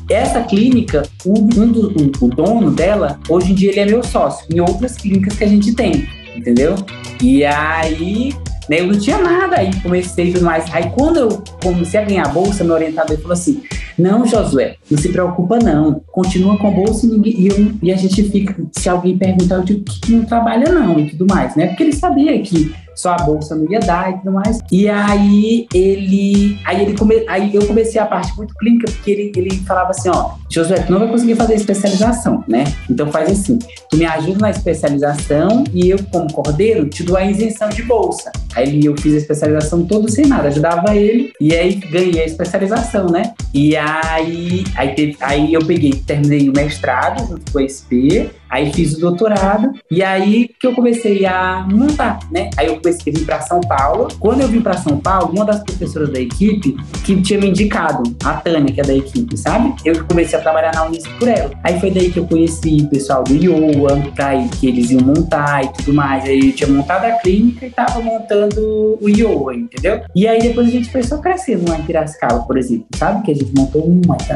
Essa 0.09 0.41
clínica, 0.41 1.03
o, 1.23 1.39
um 1.39 1.71
do, 1.71 1.93
o, 2.21 2.27
dono 2.29 2.71
dela, 2.71 3.19
hoje 3.29 3.51
em 3.51 3.55
dia 3.55 3.71
ele 3.71 3.79
é 3.79 3.85
meu 3.85 4.03
sócio, 4.03 4.45
em 4.51 4.59
outras 4.59 4.95
clínicas 4.95 5.35
que 5.35 5.43
a 5.43 5.47
gente 5.47 5.73
tem, 5.73 6.07
entendeu? 6.35 6.75
E 7.21 7.45
aí 7.45 8.33
né, 8.69 8.81
eu 8.81 8.87
não 8.87 8.99
tinha 8.99 9.17
nada, 9.17 9.57
aí 9.57 9.71
comecei 9.81 10.31
tudo 10.31 10.45
mais. 10.45 10.65
Aí 10.71 10.91
quando 10.91 11.17
eu 11.17 11.43
comecei 11.61 11.99
a 11.99 12.05
ganhar 12.05 12.27
a 12.27 12.29
bolsa, 12.29 12.63
meu 12.63 12.75
orientador 12.75 13.17
falou 13.17 13.33
assim: 13.33 13.63
Não, 13.97 14.25
Josué, 14.27 14.75
não 14.89 14.97
se 14.97 15.09
preocupa, 15.09 15.57
não. 15.57 16.01
Continua 16.11 16.57
com 16.57 16.67
a 16.67 16.71
bolsa 16.71 17.07
e, 17.07 17.09
ninguém, 17.09 17.33
e, 17.33 17.47
eu, 17.47 17.71
e 17.81 17.91
a 17.91 17.97
gente 17.97 18.23
fica. 18.29 18.55
Se 18.71 18.87
alguém 18.87 19.17
perguntar, 19.17 19.55
eu 19.55 19.63
digo 19.63 19.83
que 19.83 20.11
não 20.11 20.23
trabalha, 20.23 20.71
não, 20.71 20.99
e 20.99 21.09
tudo 21.09 21.25
mais, 21.27 21.55
né? 21.55 21.67
Porque 21.67 21.81
ele 21.81 21.93
sabia 21.93 22.39
que 22.41 22.71
só 22.99 23.11
a 23.11 23.17
bolsa 23.17 23.55
não 23.55 23.69
ia 23.71 23.79
dar 23.79 24.11
e 24.11 24.17
tudo 24.17 24.31
mais. 24.31 24.59
E 24.71 24.89
aí 24.89 25.67
ele. 25.73 26.59
Aí 26.65 26.81
ele 26.81 26.97
come, 26.97 27.23
aí 27.27 27.55
eu 27.55 27.65
comecei 27.65 27.99
a 27.99 28.05
parte 28.05 28.35
muito 28.35 28.53
clínica, 28.55 28.91
porque 28.91 29.11
ele, 29.11 29.31
ele 29.35 29.57
falava 29.59 29.91
assim, 29.91 30.09
ó, 30.09 30.31
Josué, 30.49 30.79
tu 30.79 30.91
não 30.91 30.99
vai 30.99 31.07
conseguir 31.07 31.35
fazer 31.35 31.53
especialização, 31.53 32.43
né? 32.47 32.65
Então 32.89 33.07
faz 33.07 33.31
assim, 33.31 33.57
tu 33.89 33.97
me 33.97 34.05
ajuda 34.05 34.39
na 34.39 34.49
especialização 34.49 35.63
e 35.73 35.89
eu, 35.89 35.99
como 36.11 36.31
cordeiro, 36.33 36.89
te 36.89 37.03
dou 37.03 37.15
a 37.15 37.23
isenção 37.23 37.69
de 37.69 37.83
bolsa. 37.83 38.31
Aí 38.55 38.83
eu 38.83 38.97
fiz 38.97 39.13
a 39.13 39.17
especialização 39.17 39.85
toda 39.85 40.09
sem 40.09 40.25
nada, 40.25 40.49
ajudava 40.49 40.95
ele 40.95 41.31
e 41.39 41.55
aí 41.55 41.75
ganhei 41.75 42.21
a 42.21 42.25
especialização, 42.25 43.07
né? 43.07 43.33
E 43.53 43.77
aí, 43.77 44.63
aí, 44.75 44.95
teve, 44.95 45.17
aí 45.21 45.53
eu 45.53 45.65
peguei, 45.65 45.91
terminei 46.05 46.49
o 46.49 46.53
mestrado 46.53 47.27
junto 47.27 47.51
com 47.51 47.59
a 47.59 47.63
SP, 47.63 48.29
aí 48.49 48.73
fiz 48.73 48.95
o 48.95 48.99
doutorado 48.99 49.71
e 49.89 50.03
aí 50.03 50.49
que 50.59 50.67
eu 50.67 50.73
comecei 50.73 51.25
a 51.25 51.65
montar, 51.69 52.19
né? 52.31 52.49
Aí 52.57 52.67
eu 52.67 52.79
depois 52.88 52.88
vim 52.91 53.25
para 53.25 53.41
São 53.41 53.61
Paulo. 53.61 54.07
Quando 54.19 54.41
eu 54.41 54.47
vim 54.47 54.61
para 54.61 54.77
São 54.77 54.99
Paulo, 54.99 55.33
uma 55.33 55.45
das 55.45 55.63
professoras 55.63 56.09
da 56.11 56.19
equipe 56.19 56.75
que 57.03 57.21
tinha 57.21 57.39
me 57.39 57.49
indicado, 57.49 58.03
a 58.23 58.33
Tânia, 58.33 58.73
que 58.73 58.81
é 58.81 58.83
da 58.83 58.93
equipe, 58.93 59.37
sabe? 59.37 59.73
Eu 59.85 60.03
comecei 60.05 60.37
a 60.37 60.41
trabalhar 60.41 60.73
na 60.73 60.85
Unisc 60.85 61.09
por 61.17 61.27
ela. 61.27 61.51
Aí 61.63 61.79
foi 61.79 61.91
daí 61.91 62.11
que 62.11 62.19
eu 62.19 62.27
conheci 62.27 62.81
o 62.81 62.87
pessoal 62.87 63.23
do 63.23 63.35
Iowa, 63.35 64.01
aí 64.19 64.47
que 64.59 64.67
eles 64.67 64.91
iam 64.91 65.01
montar 65.01 65.63
e 65.63 65.73
tudo 65.73 65.93
mais. 65.93 66.23
Aí 66.25 66.49
eu 66.49 66.53
tinha 66.53 66.69
montado 66.69 67.05
a 67.05 67.11
clínica 67.13 67.65
e 67.65 67.69
tava 67.69 67.99
montando 68.01 68.97
o 69.01 69.09
Iowa, 69.09 69.55
entendeu? 69.55 70.01
E 70.15 70.27
aí 70.27 70.41
depois 70.41 70.67
a 70.67 70.71
gente 70.71 70.89
começou 70.89 71.17
a 71.17 71.21
crescer 71.21 71.59
lá 71.67 71.77
em 71.77 71.83
Piracicaba, 71.83 72.39
por 72.43 72.57
exemplo, 72.57 72.87
sabe? 72.95 73.23
Que 73.23 73.31
a 73.31 73.35
gente 73.35 73.51
montou 73.55 73.85
uma, 73.85 74.15
aí 74.15 74.27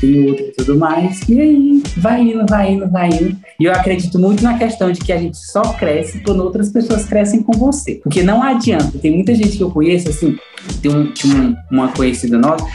tem 0.00 0.28
outra 0.28 0.44
e 0.44 0.52
tudo 0.52 0.78
mais. 0.78 1.20
E 1.28 1.40
aí 1.40 1.82
vai 1.96 2.20
indo, 2.22 2.46
vai 2.48 2.72
indo, 2.72 2.88
vai 2.88 3.08
indo. 3.08 3.36
E 3.58 3.64
eu 3.64 3.72
acredito 3.72 4.18
muito 4.18 4.42
na 4.42 4.58
questão 4.58 4.90
de 4.90 5.00
que 5.00 5.12
a 5.12 5.18
gente 5.18 5.36
só 5.36 5.62
cresce 5.74 6.20
quando 6.20 6.40
outras 6.40 6.70
pessoas 6.70 7.04
crescem 7.04 7.42
com 7.42 7.52
você. 7.52 7.81
Porque 8.02 8.22
não 8.22 8.42
adianta. 8.42 8.98
Tem 8.98 9.10
muita 9.10 9.34
gente 9.34 9.56
que 9.56 9.62
eu 9.62 9.70
conheço, 9.70 10.08
assim, 10.08 10.36
tem 10.80 10.90
um, 10.90 11.56
uma 11.70 11.88
conhecida 11.88 12.38
nossa 12.38 12.66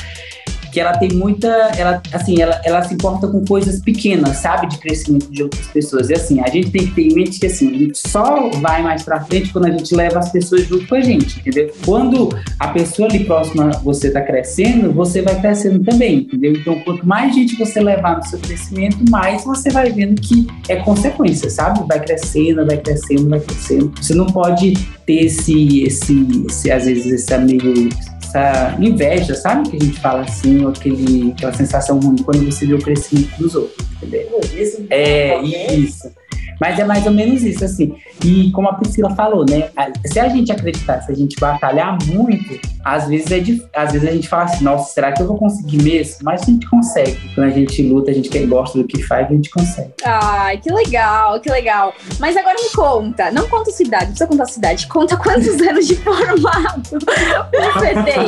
que 0.78 0.82
ela 0.82 0.96
tem 0.96 1.10
muita, 1.10 1.48
ela, 1.76 2.00
assim, 2.14 2.40
ela, 2.40 2.62
ela 2.64 2.84
se 2.84 2.94
importa 2.94 3.28
com 3.28 3.44
coisas 3.44 3.82
pequenas, 3.82 4.38
sabe, 4.38 4.68
de 4.68 4.78
crescimento 4.78 5.28
de 5.32 5.42
outras 5.42 5.66
pessoas. 5.66 6.12
E 6.12 6.14
assim, 6.14 6.40
a 6.40 6.48
gente 6.52 6.70
tem 6.70 6.86
que 6.86 6.94
ter 6.94 7.02
em 7.08 7.16
mente 7.16 7.40
que 7.40 7.48
assim, 7.48 7.74
a 7.74 7.78
gente 7.80 7.98
só 7.98 8.52
vai 8.62 8.84
mais 8.84 9.02
para 9.02 9.20
frente 9.22 9.52
quando 9.52 9.66
a 9.66 9.72
gente 9.72 9.96
leva 9.96 10.20
as 10.20 10.32
pessoas 10.32 10.68
junto 10.68 10.86
com 10.86 10.94
a 10.94 11.02
gente, 11.02 11.40
entendeu? 11.40 11.72
Quando 11.84 12.30
a 12.60 12.68
pessoa 12.68 13.10
ali 13.10 13.26
próxima 13.26 13.72
você 13.84 14.12
tá 14.12 14.22
crescendo, 14.22 14.94
você 14.94 15.24
vai 15.24 15.42
crescendo 15.42 15.84
também, 15.84 16.20
entendeu? 16.20 16.54
Então, 16.54 16.80
quanto 16.82 17.08
mais 17.08 17.34
gente 17.34 17.56
você 17.56 17.80
levar 17.80 18.18
no 18.18 18.24
seu 18.28 18.38
crescimento, 18.38 18.98
mais 19.10 19.44
você 19.44 19.72
vai 19.72 19.92
vendo 19.92 20.22
que 20.22 20.46
é 20.70 20.76
consequência, 20.76 21.50
sabe? 21.50 21.88
Vai 21.88 22.00
crescendo, 22.02 22.64
vai 22.68 22.78
crescendo, 22.78 23.28
vai 23.28 23.40
crescendo. 23.40 23.92
Você 24.00 24.14
não 24.14 24.28
pode 24.28 24.74
ter 25.08 25.26
esse, 25.26 25.82
esse, 25.82 26.46
esse 26.48 26.72
às 26.72 26.86
vezes, 26.86 27.08
esse 27.08 27.36
meio 27.40 27.90
essa 28.28 28.76
inveja, 28.80 29.34
sabe? 29.36 29.70
Que 29.70 29.78
a 29.78 29.80
gente 29.80 30.00
fala 30.00 30.22
assim, 30.22 30.64
ou 30.64 30.70
aquele, 30.70 31.32
aquela 31.32 31.54
sensação 31.54 32.00
ruim 32.00 32.18
quando 32.18 32.46
você 32.46 32.66
vê 32.66 32.74
o 32.74 32.80
crescimento 32.80 33.38
dos 33.38 33.56
outros, 33.56 33.88
entendeu? 33.96 34.40
Isso, 34.54 34.86
é, 34.90 35.42
isso. 35.42 36.12
Mas 36.60 36.80
é 36.80 36.84
mais 36.84 37.06
ou 37.06 37.12
menos 37.12 37.44
isso, 37.44 37.64
assim. 37.64 37.96
E 38.24 38.52
como 38.52 38.68
a 38.68 38.74
Priscila 38.74 39.14
falou, 39.16 39.46
né? 39.48 39.70
Se 40.06 40.20
a 40.20 40.28
gente 40.30 40.52
acreditar, 40.52 41.02
se 41.02 41.12
a 41.12 41.16
gente 41.16 41.40
batalhar 41.40 41.98
muito, 42.06 42.60
às 42.84 43.08
vezes, 43.08 43.32
é 43.32 43.40
dif... 43.40 43.64
às 43.76 43.92
vezes 43.92 44.08
a 44.08 44.12
gente 44.12 44.28
fala 44.28 44.44
assim, 44.44 44.64
nossa, 44.64 44.94
será 44.94 45.12
que 45.12 45.22
eu 45.22 45.28
vou 45.28 45.38
conseguir 45.38 45.82
mesmo? 45.82 46.18
Mas 46.24 46.42
a 46.42 46.46
gente 46.46 46.68
consegue. 46.68 47.18
Quando 47.36 47.48
a 47.48 47.52
gente 47.52 47.82
luta, 47.84 48.12
a 48.12 48.14
gente 48.14 48.30
quer, 48.30 48.46
gosta 48.48 48.78
do 48.78 48.86
que 48.86 49.04
faz, 49.04 49.28
a 49.28 49.34
gente 49.34 49.50
consegue. 49.50 49.92
Ai, 50.04 50.58
que 50.58 50.72
legal, 50.72 51.40
que 51.40 51.50
legal. 51.50 51.94
Mas 52.20 52.36
agora 52.36 52.56
me 52.56 52.70
conta, 52.74 53.32
não 53.32 53.48
conta 53.48 53.70
a 53.70 53.74
cidade, 53.74 54.06
não 54.06 54.12
precisa 54.12 54.28
contar 54.28 54.44
a 54.44 54.48
cidade, 54.48 54.88
conta 54.88 55.18
quantos 55.22 55.62
anos 55.62 55.88
de 55.88 55.96
formato 55.96 56.90
você 56.92 57.94
tem. 58.04 58.28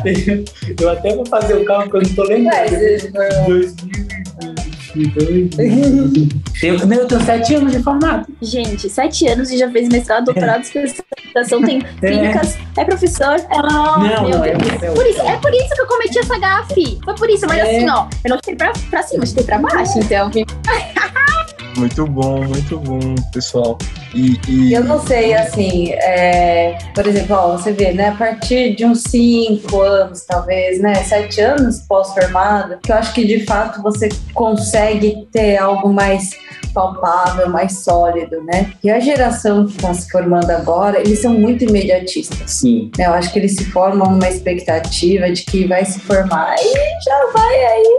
eu 0.80 0.90
até 0.90 1.14
vou 1.14 1.26
fazer 1.26 1.54
o 1.54 1.64
cálculo, 1.64 2.02
eu 2.02 2.08
não 2.08 2.14
tô 2.14 2.22
lembrando. 2.24 2.70
2022. 2.70 4.19
Eu, 6.62 6.86
meu, 6.86 7.00
eu 7.00 7.06
tenho 7.06 7.24
sete 7.24 7.54
anos 7.54 7.72
de 7.72 7.82
formato. 7.82 8.32
Gente, 8.42 8.88
sete 8.88 9.26
anos 9.28 9.50
e 9.50 9.58
já 9.58 9.70
fez 9.70 9.88
mestrado, 9.88 10.24
doutorado, 10.26 10.62
especialização, 10.62 11.62
tem 11.62 11.80
clínicas, 11.80 12.58
é, 12.76 12.84
professor. 12.84 13.34
É, 13.36 13.46
oh, 13.50 13.62
Não, 13.62 14.00
meu 14.00 14.30
não, 14.30 14.44
é 14.44 14.54
Deus. 14.54 14.94
Por 14.94 15.06
isso, 15.06 15.20
é 15.22 15.36
por 15.36 15.54
isso 15.54 15.68
que 15.74 15.80
eu 15.80 15.86
cometi 15.86 16.18
essa 16.18 16.38
gafe. 16.38 16.98
Foi 17.04 17.14
por 17.14 17.30
isso, 17.30 17.46
mas 17.46 17.58
É. 17.58 17.76
assim, 17.76 17.88
ó, 17.88 18.06
eu 18.24 18.30
não 18.30 18.36
chutei 18.36 18.56
pra, 18.56 18.72
pra 18.90 19.02
cima, 19.02 19.22
eu 19.22 19.26
chutei 19.26 19.44
pra 19.44 19.58
baixo, 19.58 19.98
então. 19.98 20.30
Muito 21.76 22.04
bom, 22.04 22.42
muito 22.44 22.78
bom, 22.80 23.14
pessoal. 23.32 23.78
E, 24.14 24.38
e- 24.48 24.72
Eu 24.74 24.84
não 24.84 25.04
sei, 25.04 25.34
assim, 25.34 25.90
é, 25.92 26.76
por 26.94 27.06
exemplo, 27.06 27.36
ó, 27.36 27.52
você 27.52 27.72
vê, 27.72 27.92
né, 27.92 28.08
a 28.08 28.12
partir 28.14 28.74
de 28.74 28.84
uns 28.84 29.02
5 29.02 29.80
anos, 29.80 30.22
talvez, 30.24 30.80
né, 30.80 30.94
7 30.94 31.40
anos 31.40 31.78
pós-formado, 31.88 32.78
que 32.82 32.90
eu 32.92 32.96
acho 32.96 33.12
que 33.14 33.24
de 33.24 33.44
fato 33.44 33.82
você 33.82 34.08
consegue 34.34 35.26
ter 35.32 35.56
algo 35.58 35.92
mais 35.92 36.30
palpável, 36.72 37.48
mais 37.48 37.82
sólido, 37.82 38.42
né? 38.44 38.70
E 38.82 38.90
a 38.90 39.00
geração 39.00 39.66
que 39.66 39.72
está 39.76 39.92
se 39.92 40.08
formando 40.08 40.50
agora, 40.50 41.00
eles 41.00 41.18
são 41.20 41.32
muito 41.34 41.64
imediatistas. 41.64 42.48
Sim. 42.50 42.90
né? 42.96 43.06
Eu 43.06 43.12
acho 43.14 43.32
que 43.32 43.38
eles 43.40 43.56
se 43.56 43.64
formam 43.64 44.08
uma 44.14 44.28
expectativa 44.28 45.30
de 45.30 45.42
que 45.44 45.66
vai 45.66 45.84
se 45.84 45.98
formar 46.00 46.54
e 46.60 46.72
já 47.04 47.30
vai 47.32 47.64
aí. 47.64 47.98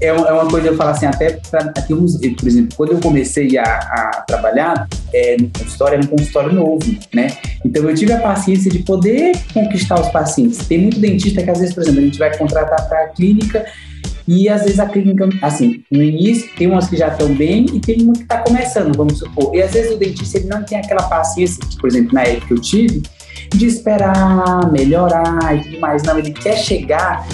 É 0.00 0.12
uma, 0.12 0.28
é 0.28 0.32
uma 0.32 0.48
coisa, 0.48 0.68
eu 0.68 0.76
falo 0.76 0.90
assim, 0.90 1.06
até 1.06 1.38
aqui 1.76 1.94
uns, 1.94 2.16
por 2.16 2.48
exemplo, 2.48 2.76
quando 2.76 2.92
eu 2.92 3.00
comecei 3.00 3.56
a, 3.58 3.62
a 3.64 4.24
trabalhar 4.26 4.88
é, 5.12 5.36
no 5.38 5.48
consultório, 5.48 5.94
era 5.94 6.04
um 6.04 6.08
consultório 6.08 6.52
novo, 6.52 6.96
né? 7.14 7.28
Então 7.64 7.88
eu 7.88 7.94
tive 7.94 8.12
a 8.12 8.20
paciência 8.20 8.70
de 8.70 8.80
poder 8.80 9.32
conquistar 9.52 10.00
os 10.00 10.08
pacientes. 10.08 10.58
Tem 10.66 10.78
muito 10.78 10.98
dentista 10.98 11.42
que 11.42 11.50
às 11.50 11.58
vezes, 11.58 11.74
por 11.74 11.82
exemplo, 11.82 12.00
a 12.00 12.04
gente 12.04 12.18
vai 12.18 12.36
contratar 12.36 12.88
para 12.88 13.04
a 13.04 13.08
clínica 13.08 13.64
e 14.28 14.48
às 14.48 14.62
vezes 14.62 14.78
a 14.78 14.86
clínica, 14.86 15.28
assim, 15.42 15.82
no 15.90 16.02
início 16.02 16.48
tem 16.56 16.66
umas 16.66 16.88
que 16.88 16.96
já 16.96 17.08
estão 17.08 17.34
bem 17.34 17.66
e 17.72 17.80
tem 17.80 18.02
uma 18.02 18.12
que 18.12 18.22
está 18.22 18.38
começando, 18.38 18.96
vamos 18.96 19.18
supor. 19.18 19.54
E 19.54 19.62
às 19.62 19.72
vezes 19.72 19.92
o 19.92 19.96
dentista 19.96 20.38
ele 20.38 20.46
não 20.46 20.62
tem 20.62 20.78
aquela 20.78 21.02
paciência, 21.02 21.58
que, 21.68 21.76
por 21.78 21.88
exemplo, 21.88 22.14
na 22.14 22.22
época 22.22 22.46
que 22.46 22.52
eu 22.52 22.60
tive, 22.60 23.02
de 23.54 23.66
esperar, 23.66 24.70
melhorar 24.70 25.56
e 25.56 25.64
tudo 25.64 25.80
mais. 25.80 26.02
Não, 26.02 26.18
ele 26.18 26.32
quer 26.32 26.56
chegar 26.56 27.26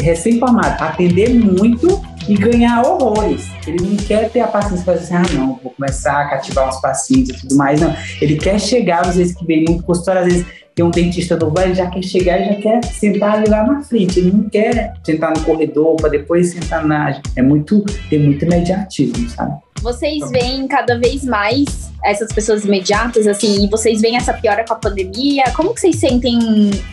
recém-formado, 0.00 0.82
atender 0.82 1.34
muito 1.34 2.00
e 2.28 2.34
ganhar 2.34 2.82
horrores. 2.82 3.48
Ele 3.66 3.82
não 3.82 3.96
quer 3.96 4.30
ter 4.30 4.40
a 4.40 4.48
paciência 4.48 4.84
para 4.84 4.94
dizer 4.94 5.14
assim, 5.14 5.34
ah, 5.34 5.38
não, 5.38 5.60
vou 5.62 5.72
começar 5.72 6.20
a 6.20 6.28
cativar 6.28 6.68
uns 6.68 6.80
pacientes 6.80 7.36
e 7.36 7.40
tudo 7.40 7.56
mais. 7.56 7.80
Não, 7.80 7.94
ele 8.20 8.36
quer 8.36 8.60
chegar, 8.60 9.06
às 9.06 9.16
vezes, 9.16 9.34
que 9.34 9.44
vem 9.44 9.64
muito 9.64 9.82
consultório, 9.84 10.22
às 10.22 10.26
vezes 10.26 10.46
tem 10.76 10.84
um 10.84 10.90
dentista 10.90 11.36
novo, 11.38 11.58
ele 11.58 11.74
já 11.74 11.86
quer 11.86 12.02
chegar 12.02 12.38
e 12.38 12.44
já 12.44 12.54
quer 12.56 12.84
sentar 12.84 13.36
ali 13.36 13.48
lá 13.48 13.64
na 13.64 13.82
frente. 13.82 14.20
Ele 14.20 14.30
não 14.30 14.46
quer 14.46 14.92
sentar 15.02 15.32
no 15.34 15.42
corredor 15.42 15.96
para 15.96 16.10
depois 16.10 16.50
sentar 16.50 16.86
na... 16.86 17.18
É 17.34 17.40
muito, 17.40 17.82
tem 18.10 18.18
muito 18.18 18.44
imediatismo, 18.44 19.26
sabe? 19.30 19.56
Vocês 19.80 20.30
veem 20.30 20.68
cada 20.68 20.98
vez 20.98 21.24
mais 21.24 21.86
essas 22.04 22.30
pessoas 22.32 22.64
imediatas, 22.64 23.26
assim, 23.26 23.64
e 23.64 23.68
vocês 23.68 24.00
veem 24.00 24.16
essa 24.16 24.32
piora 24.32 24.64
com 24.66 24.74
a 24.74 24.76
pandemia? 24.76 25.44
Como 25.54 25.74
que 25.74 25.80
vocês 25.80 25.96
sentem 25.96 26.38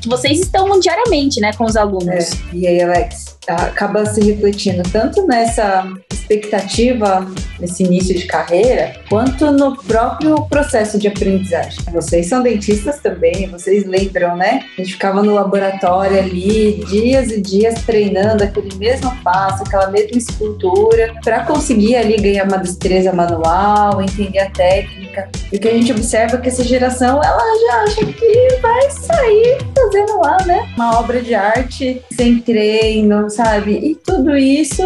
que 0.01 0.07
vocês 0.07 0.39
estão 0.39 0.79
diariamente, 0.79 1.39
né, 1.39 1.51
com 1.53 1.65
os 1.65 1.75
alunos? 1.75 2.07
É, 2.09 2.29
e 2.53 2.67
aí, 2.67 2.81
Alex, 2.81 3.37
acaba 3.47 4.05
se 4.05 4.21
refletindo 4.21 4.83
tanto 4.91 5.25
nessa 5.27 5.91
expectativa, 6.11 7.27
nesse 7.59 7.83
início 7.83 8.15
de 8.15 8.25
carreira, 8.25 8.95
quanto 9.09 9.51
no 9.51 9.75
próprio 9.83 10.45
processo 10.45 10.97
de 10.97 11.07
aprendizagem. 11.07 11.79
Vocês 11.91 12.27
são 12.27 12.41
dentistas 12.41 12.99
também, 12.99 13.47
vocês 13.49 13.72
lembram, 13.81 14.35
né? 14.35 14.63
A 14.77 14.81
gente 14.81 14.93
ficava 14.93 15.23
no 15.23 15.33
laboratório 15.33 16.17
ali, 16.17 16.83
dias 16.85 17.31
e 17.31 17.41
dias 17.41 17.83
treinando 17.83 18.43
aquele 18.43 18.75
mesmo 18.75 19.11
passo, 19.23 19.63
aquela 19.63 19.89
mesma 19.89 20.17
escultura, 20.17 21.15
para 21.23 21.45
conseguir 21.45 21.95
ali 21.95 22.17
ganhar 22.17 22.47
uma 22.47 22.57
destreza 22.57 23.11
manual, 23.11 24.01
entender 24.01 24.39
a 24.39 24.49
técnica. 24.49 25.29
E 25.53 25.57
o 25.57 25.59
que 25.59 25.67
a 25.67 25.71
gente 25.71 25.91
observa 25.91 26.37
é 26.37 26.41
que 26.41 26.49
essa 26.49 26.63
geração, 26.63 27.21
ela 27.23 27.59
já 27.67 27.83
acha 27.83 28.05
que 28.07 28.57
vai 28.59 28.89
sair 28.89 29.59
fazendo 29.75 30.19
lá, 30.19 30.37
né? 30.47 30.67
Uma 30.75 30.99
obra 30.99 31.21
de 31.21 31.35
arte 31.35 32.01
sem 32.11 32.39
treino, 32.39 33.29
sabe? 33.29 33.73
E 33.73 33.93
tudo 33.93 34.35
isso 34.35 34.81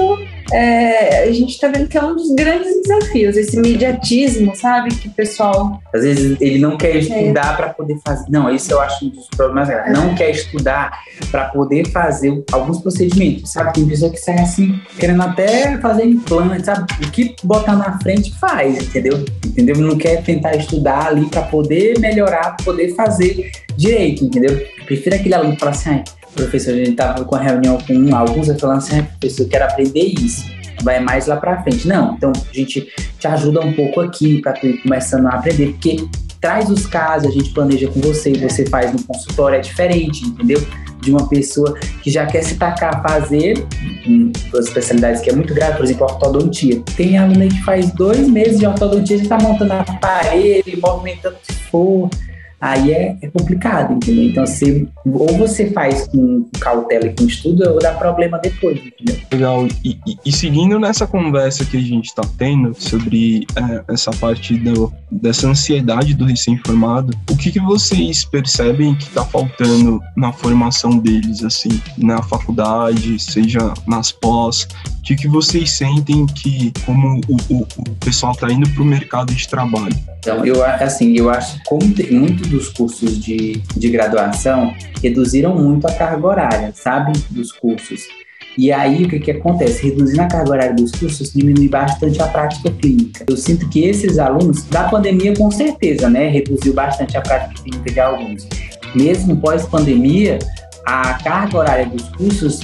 é, 0.52 1.24
a 1.24 1.32
gente 1.32 1.60
tá 1.60 1.68
vendo 1.68 1.88
que 1.88 1.98
é 1.98 2.04
um 2.04 2.16
dos 2.16 2.34
grandes 2.34 2.82
desafios, 2.82 3.36
esse 3.36 3.58
imediatismo, 3.58 4.56
sabe? 4.56 4.94
Que 4.96 5.08
o 5.08 5.12
pessoal. 5.12 5.82
Às 5.94 6.04
vezes 6.04 6.38
ele 6.40 6.60
não 6.60 6.78
quer 6.78 6.96
estudar 6.98 7.58
para 7.58 7.70
poder 7.70 7.98
fazer. 8.06 8.26
Não, 8.30 8.54
isso 8.54 8.72
eu 8.72 8.80
acho 8.80 9.06
um 9.06 9.10
dos 9.10 9.28
problemas 9.28 9.68
graves. 9.68 9.94
Não 9.94 10.16
quer 10.16 10.32
estudar 10.32 10.92
para 11.32 11.46
poder 11.46 11.90
fazer 11.92 12.44
alguns 12.52 12.82
procedimentos, 12.82 13.52
sabe? 13.52 13.74
Tem 13.74 13.88
pessoa 13.88 14.12
que 14.12 14.18
sai 14.18 14.40
assim, 14.40 14.80
querendo 15.00 15.22
até 15.24 15.78
fazer 15.80 16.06
implante, 16.06 16.66
sabe? 16.66 16.94
O 17.06 17.12
que 17.12 17.36
botar 17.44 17.76
na 17.76 18.00
frente 18.00 18.38
faz, 18.40 18.78
entendeu? 18.78 19.26
Entendeu? 19.46 19.78
Não 19.78 19.98
quer 19.98 20.24
tentar 20.24 20.57
estudar 20.58 21.08
ali 21.08 21.26
para 21.28 21.44
poder 21.44 22.00
melhorar, 22.00 22.58
poder 22.64 22.94
fazer 22.96 23.52
direito, 23.76 24.26
entendeu? 24.26 24.66
Prefiro 24.86 25.16
aquele 25.16 25.34
aluno 25.34 25.54
que 25.54 25.60
fala 25.60 25.72
assim, 25.72 26.04
professor, 26.36 26.74
a 26.74 26.78
gente 26.78 26.94
tava 26.94 27.24
com 27.26 27.36
a 27.36 27.40
reunião 27.40 27.78
com 27.78 28.16
alguns, 28.16 28.48
eu 28.48 28.58
falando 28.58 28.78
assim, 28.78 29.04
professor, 29.04 29.44
eu 29.44 29.50
quero 29.50 29.66
aprender 29.66 30.04
isso 30.04 30.58
vai 30.84 31.00
mais 31.00 31.28
lá 31.28 31.38
para 31.38 31.62
frente. 31.64 31.88
Não, 31.88 32.16
então 32.16 32.32
a 32.32 32.54
gente 32.54 32.88
te 33.20 33.28
ajuda 33.28 33.62
um 33.62 33.74
pouco 33.74 34.02
aqui 34.02 34.42
para 34.42 34.54
tu 34.54 34.68
ir 34.68 34.82
começando 34.82 35.28
a 35.28 35.32
aprender, 35.32 35.72
porque 35.74 35.98
traz 36.40 36.70
os 36.70 36.86
casos, 36.86 37.30
a 37.30 37.32
gente 37.32 37.50
planeja 37.52 37.88
com 37.88 38.00
você, 38.02 38.34
você 38.34 38.66
faz 38.66 38.92
no 38.94 39.02
consultório, 39.04 39.58
é 39.58 39.62
diferente, 39.62 40.26
entendeu? 40.26 40.62
De 41.02 41.12
uma 41.12 41.28
pessoa 41.30 41.78
que 42.02 42.10
já 42.10 42.26
quer 42.26 42.44
se 42.44 42.56
tacar 42.56 42.96
a 42.96 43.10
fazer 43.10 43.66
em 44.06 44.32
duas 44.52 44.68
especialidades 44.68 45.22
que 45.22 45.30
é 45.30 45.34
muito 45.34 45.54
grave, 45.54 45.78
por 45.78 45.86
exemplo, 45.86 46.04
ortodontia. 46.06 46.82
Tem 46.96 47.18
aluno 47.18 47.42
aí 47.42 47.50
que 47.50 47.64
faz 47.64 47.92
dois 47.92 48.28
meses 48.28 48.60
de 48.60 48.66
ortodontia 48.66 49.18
e 49.18 49.28
tá 49.28 49.38
montando 49.38 49.74
aparelho, 49.74 50.80
movimentando 50.82 51.38
se 51.44 51.54
for. 51.54 52.10
Aí 52.60 52.92
é, 52.92 53.18
é 53.22 53.28
complicado, 53.30 53.94
entendeu? 53.94 54.24
Então, 54.24 54.46
você, 54.46 54.88
ou 55.06 55.38
você 55.38 55.70
faz 55.72 56.08
com 56.08 56.48
cautela 56.60 57.06
e 57.06 57.16
com 57.16 57.26
estudo, 57.26 57.70
ou 57.70 57.80
dá 57.80 57.94
problema 57.94 58.40
depois, 58.40 58.80
entendeu? 58.80 59.16
Legal. 59.32 59.68
E, 59.84 60.00
e, 60.08 60.18
e 60.26 60.32
seguindo 60.32 60.80
nessa 60.80 61.06
conversa 61.06 61.66
que 61.66 61.78
a 61.78 61.82
gente 61.82 62.06
está 62.06 62.24
tendo 62.38 62.74
sobre 62.74 63.46
é, 63.56 63.94
essa 63.94 64.12
parte 64.12 64.56
do, 64.58 64.92
dessa 65.12 65.48
ansiedade 65.48 66.14
do 66.14 66.26
recém-formado, 66.26 67.14
o 67.30 67.38
que, 67.38 67.52
que 67.52 67.60
vocês 67.60 68.26
percebem 68.26 68.96
que 68.96 69.04
está 69.04 69.24
faltando 69.24 70.02
na 70.16 70.32
formação 70.32 70.98
deles, 70.98 71.44
assim, 71.44 71.80
na 71.98 72.22
faculdade, 72.24 73.20
seja 73.20 73.74
nas 73.86 74.12
pós? 74.12 74.68
O 75.00 75.02
que, 75.04 75.16
que 75.16 75.28
vocês 75.28 75.72
sentem 75.72 76.26
que, 76.26 76.74
como 76.86 77.22
o, 77.28 77.54
o, 77.54 77.68
o 77.78 77.96
pessoal 78.04 78.34
está 78.34 78.52
indo 78.52 78.70
para 78.70 78.82
o 78.82 78.86
mercado 78.86 79.34
de 79.34 79.48
trabalho? 79.48 79.96
Então, 80.20 80.46
eu, 80.46 80.64
assim, 80.66 81.18
eu 81.18 81.30
acho 81.30 81.58
como 81.66 81.82
muitos 82.12 82.47
dos 82.48 82.70
cursos 82.70 83.20
de, 83.20 83.62
de 83.76 83.90
graduação 83.90 84.74
reduziram 85.02 85.56
muito 85.56 85.88
a 85.88 85.94
carga 85.94 86.26
horária, 86.26 86.72
sabe, 86.74 87.14
dos 87.30 87.52
cursos. 87.52 88.08
E 88.58 88.72
aí, 88.72 89.04
o 89.04 89.08
que, 89.08 89.20
que 89.20 89.32
acontece? 89.32 89.88
Reduzindo 89.88 90.22
a 90.22 90.28
carga 90.28 90.50
horária 90.50 90.74
dos 90.74 90.92
cursos, 90.92 91.32
diminui 91.32 91.70
bastante 91.70 92.20
a 92.20 92.28
prática 92.28 92.72
clínica. 92.72 93.24
Eu 93.30 93.38
sinto 93.38 93.70
que 93.70 93.86
esses 93.86 94.18
alunos, 94.18 94.64
da 94.64 94.86
pandemia, 94.86 95.36
com 95.36 95.52
certeza, 95.52 96.10
né, 96.10 96.28
reduziu 96.30 96.74
bastante 96.74 97.16
a 97.16 97.22
prática 97.22 97.62
clínica 97.62 97.92
de 97.92 98.00
alguns. 98.00 98.48
Mesmo 98.96 99.38
pós-pandemia, 99.38 100.40
a 100.88 101.16
carga 101.16 101.58
horária 101.58 101.86
dos 101.86 102.04
cursos 102.10 102.62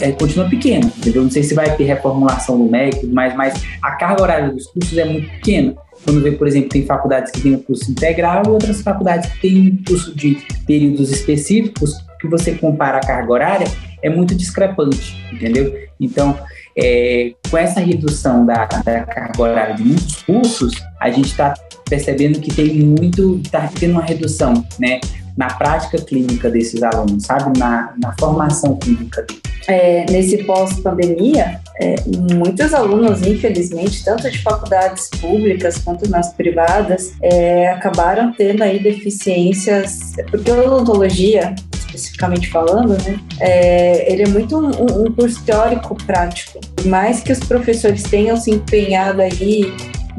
é, 0.00 0.12
continua 0.12 0.48
pequena, 0.48 0.86
entendeu? 0.86 1.22
Não 1.22 1.30
sei 1.30 1.42
se 1.42 1.52
vai 1.52 1.76
ter 1.76 1.84
reformulação 1.84 2.56
do 2.56 2.70
MEC, 2.70 3.06
mas, 3.08 3.36
mas 3.36 3.62
a 3.82 3.90
carga 3.92 4.22
horária 4.22 4.50
dos 4.50 4.68
cursos 4.68 4.96
é 4.96 5.04
muito 5.04 5.28
pequena. 5.32 5.74
Quando 6.04 6.20
vê, 6.20 6.32
por 6.32 6.46
exemplo, 6.46 6.70
tem 6.70 6.84
faculdades 6.84 7.30
que 7.30 7.40
têm 7.40 7.54
um 7.54 7.62
curso 7.62 7.90
integral 7.90 8.42
e 8.46 8.50
outras 8.50 8.80
faculdades 8.80 9.30
que 9.32 9.40
têm 9.40 9.68
um 9.68 9.84
curso 9.84 10.14
de 10.14 10.38
períodos 10.66 11.10
específicos, 11.10 11.94
que 12.20 12.28
você 12.28 12.52
compara 12.52 12.98
a 12.98 13.00
carga 13.00 13.32
horária, 13.32 13.66
é 14.02 14.08
muito 14.08 14.34
discrepante, 14.34 15.16
entendeu? 15.32 15.74
Então, 15.98 16.38
é, 16.76 17.34
com 17.50 17.58
essa 17.58 17.80
redução 17.80 18.46
da, 18.46 18.64
da, 18.64 19.02
carga 19.02 19.42
horária 19.42 19.74
de 19.74 19.82
muitos 19.82 20.22
cursos, 20.22 20.74
a 21.00 21.10
gente 21.10 21.26
está 21.26 21.54
percebendo 21.88 22.40
que 22.40 22.54
tem 22.54 22.80
muito, 22.80 23.40
está 23.44 23.68
tendo 23.68 23.92
uma 23.92 24.02
redução, 24.02 24.64
né? 24.78 25.00
Na 25.36 25.48
prática 25.54 25.98
clínica 25.98 26.50
desses 26.50 26.82
alunos, 26.82 27.24
sabe? 27.24 27.58
Na, 27.58 27.94
na 28.00 28.14
formação 28.18 28.76
clínica 28.76 29.22
deles. 29.22 29.49
É, 29.68 30.06
nesse 30.10 30.44
pós-pandemia, 30.44 31.60
é, 31.80 31.94
muitos 32.34 32.74
alunos, 32.74 33.22
infelizmente, 33.22 34.04
tanto 34.04 34.30
de 34.30 34.38
faculdades 34.42 35.08
públicas 35.20 35.78
quanto 35.78 36.08
nas 36.08 36.32
privadas, 36.34 37.12
é, 37.22 37.68
acabaram 37.68 38.32
tendo 38.32 38.62
aí 38.62 38.78
deficiências, 38.82 40.12
porque 40.30 40.50
a 40.50 40.54
odontologia, 40.54 41.54
especificamente 41.78 42.50
falando, 42.50 42.92
né, 43.02 43.18
é, 43.40 44.12
ele 44.12 44.22
é 44.24 44.28
muito 44.28 44.58
um, 44.58 45.06
um 45.06 45.12
curso 45.12 45.42
teórico 45.44 45.94
prático. 46.04 46.60
Mais 46.86 47.20
que 47.20 47.32
os 47.32 47.40
professores 47.40 48.02
tenham 48.02 48.36
se 48.36 48.50
empenhado 48.50 49.22
aí 49.22 49.72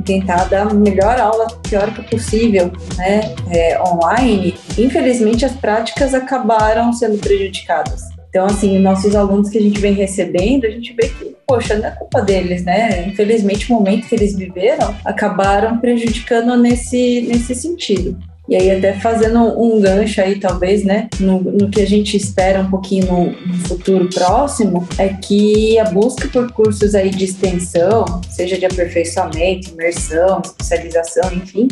tentar 0.06 0.46
dar 0.46 0.68
a 0.68 0.74
melhor 0.74 1.20
aula 1.20 1.48
teórica 1.70 2.02
possível, 2.04 2.72
né, 2.98 3.22
é, 3.50 3.80
online, 3.82 4.56
infelizmente 4.78 5.46
as 5.46 5.54
práticas 5.54 6.14
acabaram 6.14 6.92
sendo 6.94 7.18
prejudicadas. 7.18 8.11
Então, 8.32 8.46
assim, 8.46 8.80
nossos 8.80 9.14
alunos 9.14 9.50
que 9.50 9.58
a 9.58 9.62
gente 9.62 9.78
vem 9.82 9.92
recebendo, 9.92 10.66
a 10.66 10.70
gente 10.70 10.94
vê 10.94 11.10
que, 11.10 11.36
poxa, 11.46 11.78
não 11.78 11.86
é 11.86 11.92
culpa 11.92 12.22
deles, 12.22 12.64
né? 12.64 13.06
Infelizmente, 13.06 13.70
o 13.70 13.76
momento 13.76 14.08
que 14.08 14.16
eles 14.16 14.34
viveram 14.38 14.96
acabaram 15.04 15.80
prejudicando 15.80 16.56
nesse, 16.56 17.26
nesse 17.28 17.54
sentido. 17.54 18.18
E 18.48 18.56
aí, 18.56 18.72
até 18.72 18.94
fazendo 18.94 19.40
um 19.62 19.82
gancho 19.82 20.22
aí, 20.22 20.40
talvez, 20.40 20.86
né, 20.86 21.10
no, 21.20 21.42
no 21.42 21.70
que 21.70 21.82
a 21.82 21.86
gente 21.86 22.16
espera 22.16 22.62
um 22.62 22.70
pouquinho 22.70 23.06
no, 23.06 23.26
no, 23.48 23.54
futuro 23.68 24.10
próximo, 24.10 24.88
é 24.98 25.10
que 25.10 25.78
a 25.78 25.86
busca 25.86 26.28
por 26.30 26.52
cursos 26.54 26.96
aí 26.96 27.10
de 27.10 27.26
extensão, 27.26 28.06
seja 28.30 28.58
de 28.58 28.66
aperfeiçoamento, 28.66 29.72
imersão, 29.72 30.42
especialização, 30.44 31.34
enfim, 31.34 31.68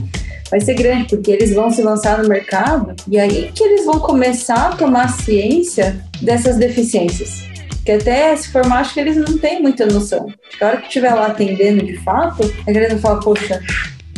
vai 0.49 0.59
ser 0.59 0.73
grande, 0.73 1.09
porque 1.09 1.31
eles 1.31 1.53
vão 1.53 1.69
se 1.69 1.81
lançar 1.81 2.21
no 2.21 2.27
mercado 2.27 2.95
e 3.07 3.19
aí 3.19 3.51
que 3.53 3.63
eles 3.63 3.85
vão 3.85 3.99
começar 3.99 4.69
a 4.69 4.75
tomar 4.75 5.09
ciência 5.09 6.03
dessas 6.21 6.57
deficiências. 6.57 7.47
Que 7.85 7.93
até 7.93 8.35
se 8.35 8.51
formar, 8.51 8.79
acho 8.79 8.93
que 8.93 8.99
eles 8.99 9.17
não 9.17 9.37
têm 9.37 9.61
muita 9.61 9.85
noção. 9.85 10.27
Que 10.57 10.63
a 10.63 10.67
hora 10.67 10.77
que 10.77 10.87
estiver 10.87 11.13
lá 11.13 11.27
atendendo 11.27 11.85
de 11.85 11.97
fato, 11.97 12.43
é 12.67 12.73
querendo 12.73 12.99
falar, 12.99 13.19
poxa, 13.19 13.61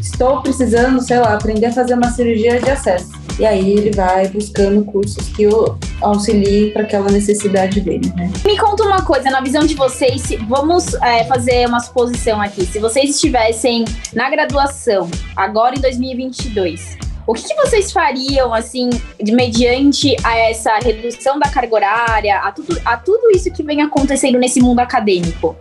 estou 0.02 0.42
precisando, 0.42 1.00
sei 1.02 1.20
lá, 1.20 1.36
aprender 1.36 1.68
a 1.68 1.72
fazer 1.72 1.94
uma 1.94 2.10
cirurgia 2.10 2.60
de 2.60 2.70
acesso. 2.70 3.12
E 3.40 3.46
aí 3.46 3.72
ele 3.72 3.92
vai 3.92 4.28
buscando 4.28 4.84
cursos 4.84 5.30
que 5.30 5.48
o 5.48 5.78
auxiliem 6.02 6.72
para 6.72 6.84
aquela 6.84 7.10
necessidade 7.10 7.80
dele, 7.80 8.12
né? 8.16 8.30
Me 8.46 8.58
conta 8.58 8.84
uma 8.84 9.04
coisa, 9.04 9.30
na 9.30 9.42
visão 9.42 9.66
de 9.66 9.76
vocês, 9.76 10.24
vamos 10.48 10.94
é, 10.96 11.24
fazer 11.26 11.68
uma 11.68 11.80
suposição 11.80 12.42
aqui. 12.42 12.66
Se 12.66 12.80
vocês 12.80 13.12
estivessem 13.12 13.86
na 14.14 14.30
graduação, 14.30 15.10
agora 15.36 15.76
em 15.76 15.82
2022, 15.82 16.98
o 17.26 17.34
que, 17.34 17.44
que, 17.44 17.56
vocês 17.56 17.92
fariam, 17.92 18.54
assim, 18.54 18.90
de, 19.22 19.32
mediante 19.32 20.16
a 20.24 20.38
essa 20.38 20.78
redução 20.80 21.40
da 21.40 21.50
carga 21.50 21.76
horária, 21.76 22.40
a 22.40 22.52
tudo, 22.52 22.82
a 22.84 22.98
tudo 22.98 23.32
isso 23.32 23.52
que 23.52 23.64
vem 23.64 23.82
acontecendo 23.82 24.38
nesse 24.38 24.60
mundo 24.60 24.80
acadêmico? 24.80 25.56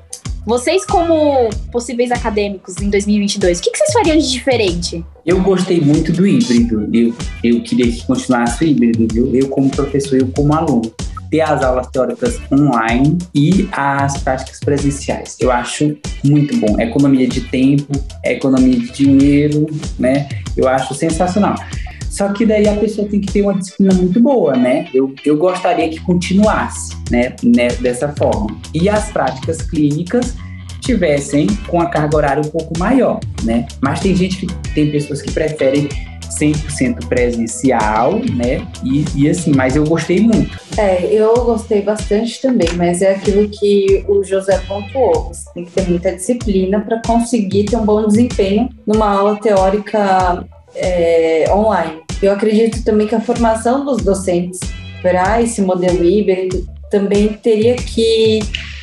Vocês, 0.46 0.86
como 0.86 1.50
possíveis 1.70 2.10
acadêmicos 2.10 2.76
em 2.80 2.88
2022, 2.88 3.58
o 3.58 3.62
que, 3.62 3.70
que 3.70 3.78
vocês 3.78 3.92
fariam 3.92 4.16
de 4.16 4.30
diferente? 4.30 5.04
Eu 5.24 5.40
gostei 5.42 5.80
muito 5.80 6.12
do 6.12 6.26
híbrido. 6.26 6.88
Eu, 6.92 7.14
eu 7.44 7.62
queria 7.62 7.90
que 7.92 8.06
continuasse 8.06 8.64
o 8.64 8.66
híbrido, 8.66 9.06
viu? 9.12 9.34
Eu, 9.34 9.48
como 9.48 9.68
professor, 9.70 10.18
eu, 10.18 10.28
como 10.28 10.54
aluno. 10.54 10.90
Ter 11.30 11.42
as 11.42 11.62
aulas 11.62 11.86
teóricas 11.88 12.40
online 12.50 13.16
e 13.32 13.68
as 13.70 14.18
práticas 14.18 14.58
presenciais. 14.58 15.36
Eu 15.38 15.52
acho 15.52 15.96
muito 16.24 16.56
bom. 16.56 16.80
Economia 16.80 17.28
de 17.28 17.42
tempo, 17.42 17.92
economia 18.24 18.80
de 18.80 18.90
dinheiro, 18.90 19.66
né? 19.96 20.28
Eu 20.56 20.66
acho 20.66 20.92
sensacional. 20.94 21.54
Só 22.20 22.28
que 22.34 22.44
daí 22.44 22.68
a 22.68 22.76
pessoa 22.76 23.08
tem 23.08 23.18
que 23.18 23.32
ter 23.32 23.40
uma 23.40 23.54
disciplina 23.54 23.94
muito 23.94 24.20
boa, 24.20 24.54
né? 24.54 24.86
Eu, 24.92 25.14
eu 25.24 25.38
gostaria 25.38 25.88
que 25.88 25.98
continuasse, 26.00 26.94
né, 27.10 27.34
né 27.42 27.68
dessa 27.80 28.08
forma. 28.08 28.60
E 28.74 28.90
as 28.90 29.10
práticas 29.10 29.62
clínicas 29.62 30.34
tivessem 30.82 31.46
com 31.66 31.80
a 31.80 31.86
carga 31.86 32.14
horária 32.14 32.42
um 32.42 32.50
pouco 32.50 32.78
maior, 32.78 33.20
né? 33.42 33.66
Mas 33.80 34.00
tem 34.00 34.14
gente 34.14 34.44
que 34.44 34.54
tem 34.74 34.90
pessoas 34.90 35.22
que 35.22 35.32
preferem 35.32 35.88
100% 36.38 37.08
presencial, 37.08 38.20
né? 38.36 38.68
E, 38.84 39.02
e, 39.16 39.30
assim, 39.30 39.54
mas 39.54 39.74
eu 39.74 39.84
gostei 39.84 40.20
muito. 40.20 40.60
É, 40.76 41.02
eu 41.06 41.32
gostei 41.42 41.80
bastante 41.80 42.42
também, 42.42 42.68
mas 42.76 43.00
é 43.00 43.12
aquilo 43.12 43.48
que 43.48 44.04
o 44.06 44.22
José 44.22 44.58
pontuou. 44.68 45.32
Você 45.32 45.50
tem 45.54 45.64
que 45.64 45.70
ter 45.70 45.88
muita 45.88 46.12
disciplina 46.12 46.80
para 46.80 47.00
conseguir 47.00 47.64
ter 47.64 47.76
um 47.76 47.86
bom 47.86 48.06
desempenho 48.06 48.68
numa 48.86 49.08
aula 49.08 49.40
teórica 49.40 50.46
é, 50.74 51.46
online. 51.50 52.09
Eu 52.22 52.32
acredito 52.32 52.84
também 52.84 53.06
que 53.06 53.14
a 53.14 53.20
formação 53.20 53.84
dos 53.84 54.02
docentes 54.02 54.60
para 55.00 55.40
esse 55.40 55.62
modelo 55.62 56.04
híbrido 56.04 56.66
também 56.90 57.28
teria 57.28 57.76
que 57.76 58.40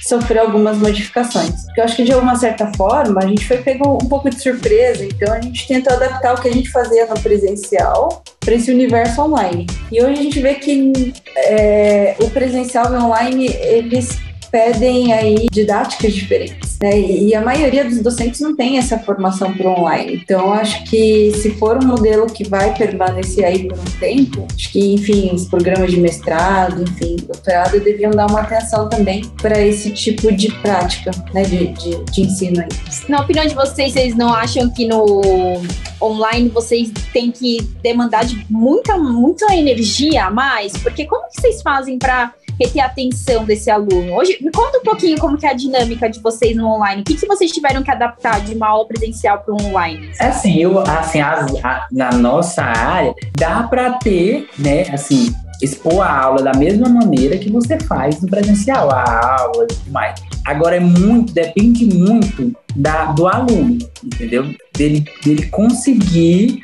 sofrer 0.08 0.40
algumas 0.40 0.78
modificações. 0.78 1.66
Eu 1.76 1.84
acho 1.84 1.96
que 1.96 2.04
de 2.04 2.14
alguma 2.14 2.36
certa 2.38 2.72
forma 2.74 3.22
a 3.22 3.28
gente 3.28 3.46
foi 3.46 3.58
pego 3.58 3.96
um 4.02 4.08
pouco 4.08 4.30
de 4.30 4.42
surpresa, 4.42 5.04
então 5.04 5.34
a 5.34 5.42
gente 5.42 5.68
tentou 5.68 5.94
adaptar 5.94 6.34
o 6.34 6.42
que 6.42 6.48
a 6.48 6.54
gente 6.54 6.72
fazia 6.72 7.06
no 7.06 7.20
presencial 7.20 8.24
para 8.40 8.56
esse 8.56 8.72
universo 8.72 9.22
online. 9.22 9.68
E 9.92 10.02
hoje 10.02 10.14
a 10.20 10.24
gente 10.24 10.40
vê 10.40 10.56
que 10.56 11.14
é, 11.36 12.16
o 12.22 12.30
presencial 12.30 12.94
e 12.94 12.98
o 12.98 13.04
online 13.04 13.48
eles 13.48 14.18
pedem 14.58 15.14
aí 15.14 15.46
didáticas 15.52 16.16
diferentes, 16.16 16.80
né? 16.82 17.00
E 17.00 17.36
a 17.36 17.42
maioria 17.42 17.86
dos 17.86 18.02
docentes 18.02 18.42
não 18.42 18.56
tem 18.56 18.80
essa 18.80 18.98
formação 18.98 19.54
para 19.54 19.70
online. 19.70 20.16
Então, 20.16 20.52
acho 20.52 20.84
que 20.86 21.32
se 21.36 21.52
for 21.52 21.78
um 21.78 21.86
modelo 21.86 22.26
que 22.26 22.44
vai 22.44 22.76
permanecer 22.76 23.46
aí 23.46 23.68
por 23.68 23.78
um 23.78 24.00
tempo, 24.00 24.48
acho 24.52 24.72
que, 24.72 24.96
enfim, 24.96 25.30
os 25.32 25.46
programas 25.46 25.92
de 25.92 26.00
mestrado, 26.00 26.82
enfim, 26.82 27.18
doutorado, 27.18 27.80
deviam 27.80 28.10
dar 28.10 28.26
uma 28.26 28.42
atenção 28.42 28.90
também 28.90 29.30
para 29.40 29.62
esse 29.62 29.92
tipo 29.92 30.32
de 30.36 30.52
prática, 30.54 31.12
né, 31.36 31.44
de, 31.44 31.68
de, 31.68 32.04
de 32.06 32.22
ensino 32.22 32.60
aí. 32.60 32.70
Na 33.08 33.22
opinião 33.22 33.46
de 33.46 33.54
vocês, 33.54 33.94
vocês 33.94 34.16
não 34.16 34.34
acham 34.34 34.72
que 34.72 34.88
no 34.88 35.62
online 36.02 36.50
vocês 36.50 36.92
têm 37.14 37.32
que 37.32 37.62
demandar 37.84 38.26
de 38.26 38.44
muita, 38.50 38.98
muita 38.98 39.56
energia 39.56 40.26
a 40.26 40.32
mais? 40.32 40.74
Porque 40.78 41.06
como 41.06 41.28
que 41.30 41.42
vocês 41.42 41.62
fazem 41.62 42.00
para 42.00 42.34
reter 42.60 42.82
a 42.82 42.86
atenção 42.88 43.46
desse 43.46 43.70
aluno? 43.70 44.14
Hoje, 44.16 44.38
me 44.42 44.52
conta 44.52 44.80
um 44.80 44.84
pouquinho 44.84 45.18
como 45.18 45.38
que 45.38 45.46
é 45.46 45.52
a 45.52 45.54
dinâmica 45.54 46.10
de 46.10 46.20
vocês 46.20 46.56
no 46.56 46.68
online. 46.68 47.02
O 47.02 47.06
que, 47.06 47.16
que 47.16 47.28
vocês 47.28 47.52
tiveram 47.52 47.84
que 47.84 47.92
adaptar 47.92 48.42
de 48.42 48.56
uma 48.56 48.68
aula 48.68 48.88
presencial 48.88 49.40
para 49.40 49.54
o 49.54 49.62
online? 49.62 50.12
É 50.20 50.28
assim, 50.28 50.58
eu, 50.58 50.80
assim, 50.80 51.22
as, 51.22 51.54
a, 51.64 51.88
na 51.92 52.12
nossa 52.12 52.64
área, 52.64 53.14
dá 53.38 53.64
para 53.64 53.94
ter, 53.94 54.50
né, 54.58 54.84
assim, 54.94 55.34
expor 55.62 56.02
a 56.02 56.20
aula 56.20 56.44
da 56.44 56.54
mesma 56.54 56.88
maneira 56.88 57.38
que 57.38 57.52
você 57.52 57.80
faz 57.80 58.22
no 58.22 58.28
presencial, 58.28 58.90
a 58.92 59.42
aula 59.42 59.64
e 59.64 59.68
tudo 59.68 59.92
mais. 59.92 60.22
Agora 60.46 60.78
é 60.78 60.80
muito, 60.80 61.34
depende 61.34 61.86
muito 61.86 62.54
da, 62.76 63.12
do 63.12 63.28
aluno, 63.28 63.78
entendeu? 64.04 64.54
Dele, 64.76 65.04
dele 65.24 65.48
conseguir 65.48 66.62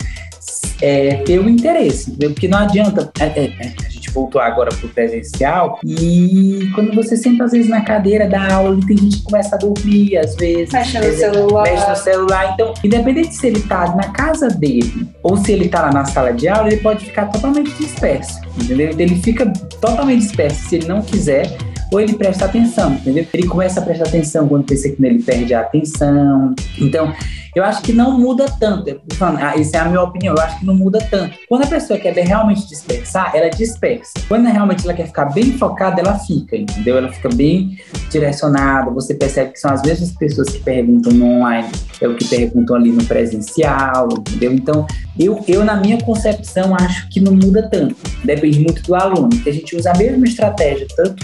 é, 0.82 1.16
ter 1.18 1.40
o 1.40 1.50
interesse, 1.50 2.12
entendeu? 2.12 2.32
porque 2.32 2.48
não 2.48 2.60
adianta. 2.60 3.12
É, 3.20 3.26
é, 3.26 3.46
é, 3.46 3.93
voltou 4.14 4.40
agora 4.40 4.70
pro 4.76 4.88
presencial 4.90 5.80
e 5.84 6.70
quando 6.74 6.94
você 6.94 7.18
senta 7.18 7.46
às 7.46 7.52
vezes 7.52 7.70
na 7.70 7.82
cadeira 7.82 8.28
da 8.28 8.54
aula, 8.54 8.80
tem 8.88 8.98
gente 8.98 9.18
que 9.18 9.24
começa 9.24 9.56
a 9.56 9.58
dormir, 9.58 10.18
às 10.18 10.36
vezes. 10.36 10.72
Mexe 10.72 11.00
no 11.00 11.14
celular. 11.14 11.64
Mexe 11.64 11.90
no 11.90 11.96
celular. 11.96 12.54
Então, 12.54 12.74
independente 12.84 13.36
se 13.36 13.48
ele 13.48 13.62
tá 13.62 13.96
na 13.96 14.10
casa 14.10 14.48
dele 14.48 15.08
ou 15.22 15.38
se 15.38 15.52
ele 15.52 15.68
tá 15.70 15.82
lá 15.82 15.92
na 15.92 16.06
sala 16.06 16.32
de 16.34 16.48
aula, 16.48 16.68
ele 16.68 16.78
pode 16.78 17.06
ficar 17.06 17.26
totalmente 17.28 17.72
disperso, 17.74 18.40
entendeu? 18.62 18.90
Então, 18.90 19.02
ele 19.02 19.16
fica 19.16 19.52
totalmente 19.82 20.22
disperso 20.22 20.70
se 20.70 20.76
ele 20.76 20.88
não 20.88 21.02
quiser 21.02 21.58
ou 21.94 22.02
ele 22.02 22.14
presta 22.14 22.46
atenção, 22.46 22.94
entendeu? 22.94 23.26
Ele 23.32 23.48
começa 23.48 23.80
a 23.80 23.84
prestar 23.84 24.08
atenção 24.08 24.48
quando 24.48 24.66
pensa 24.66 24.90
que 24.90 25.06
ele 25.06 25.22
perde 25.22 25.54
a 25.54 25.62
atenção. 25.62 26.56
Então, 26.82 27.14
eu 27.56 27.64
acho 27.64 27.84
que 27.84 27.94
não 27.94 28.20
muda 28.20 28.48
tanto. 28.60 29.00
Ah, 29.22 29.54
essa 29.60 29.78
é 29.78 29.80
a 29.82 29.86
minha 29.86 30.02
opinião. 30.02 30.34
Eu 30.36 30.42
acho 30.42 30.60
que 30.60 30.66
não 30.66 30.74
muda 30.74 30.98
tanto. 31.12 31.38
Quando 31.48 31.64
a 31.64 31.68
pessoa 31.68 32.00
quer 32.00 32.16
realmente 32.16 32.68
dispersar, 32.68 33.32
ela 33.36 33.48
dispersa. 33.50 34.14
Quando 34.28 34.48
realmente 34.48 34.84
ela 34.84 34.94
quer 34.96 35.06
ficar 35.06 35.26
bem 35.26 35.52
focada, 35.52 36.02
ela 36.02 36.18
fica, 36.18 36.58
entendeu? 36.58 36.98
Ela 36.98 37.12
fica 37.12 37.30
bem 37.30 37.78
direcionada. 38.10 38.90
Você 38.90 39.14
percebe 39.14 39.52
que 39.52 39.60
são 39.60 39.72
as 39.72 39.84
mesmas 39.84 40.12
pessoas 40.14 40.50
que 40.50 40.60
perguntam 40.64 41.14
no 41.14 41.26
online, 41.26 41.70
é 42.02 42.08
o 42.08 42.16
que 42.16 42.26
perguntam 42.26 42.76
ali 42.76 42.92
no 42.92 43.04
presencial, 43.06 44.10
entendeu? 44.12 44.52
Então, 44.52 44.88
eu, 45.20 45.44
eu 45.48 45.64
na 45.64 45.76
minha 45.76 46.02
concepção, 46.02 46.76
acho 46.76 47.08
que 47.10 47.20
não 47.20 47.34
muda 47.34 47.70
tanto. 47.70 47.96
Depende 48.24 48.60
muito 48.60 48.82
do 48.82 48.96
aluno, 48.96 49.30
a 49.46 49.52
gente 49.52 49.76
usa 49.76 49.92
a 49.92 49.98
mesma 49.98 50.26
estratégia, 50.26 50.88
tanto 50.96 51.24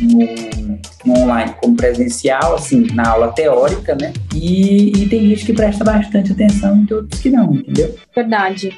no, 0.00 0.78
no 1.04 1.18
online 1.20 1.54
como 1.60 1.76
presencial, 1.76 2.54
assim, 2.54 2.86
na 2.92 3.10
aula 3.10 3.32
teórica, 3.32 3.94
né? 3.94 4.12
E, 4.34 4.92
e 5.02 5.08
tem 5.08 5.28
gente 5.28 5.44
que 5.46 5.52
presta 5.52 5.84
bastante 5.84 6.32
atenção 6.32 6.84
e 6.88 6.94
outros 6.94 7.20
que 7.20 7.30
não, 7.30 7.54
entendeu? 7.54 7.94
Verdade. 8.14 8.72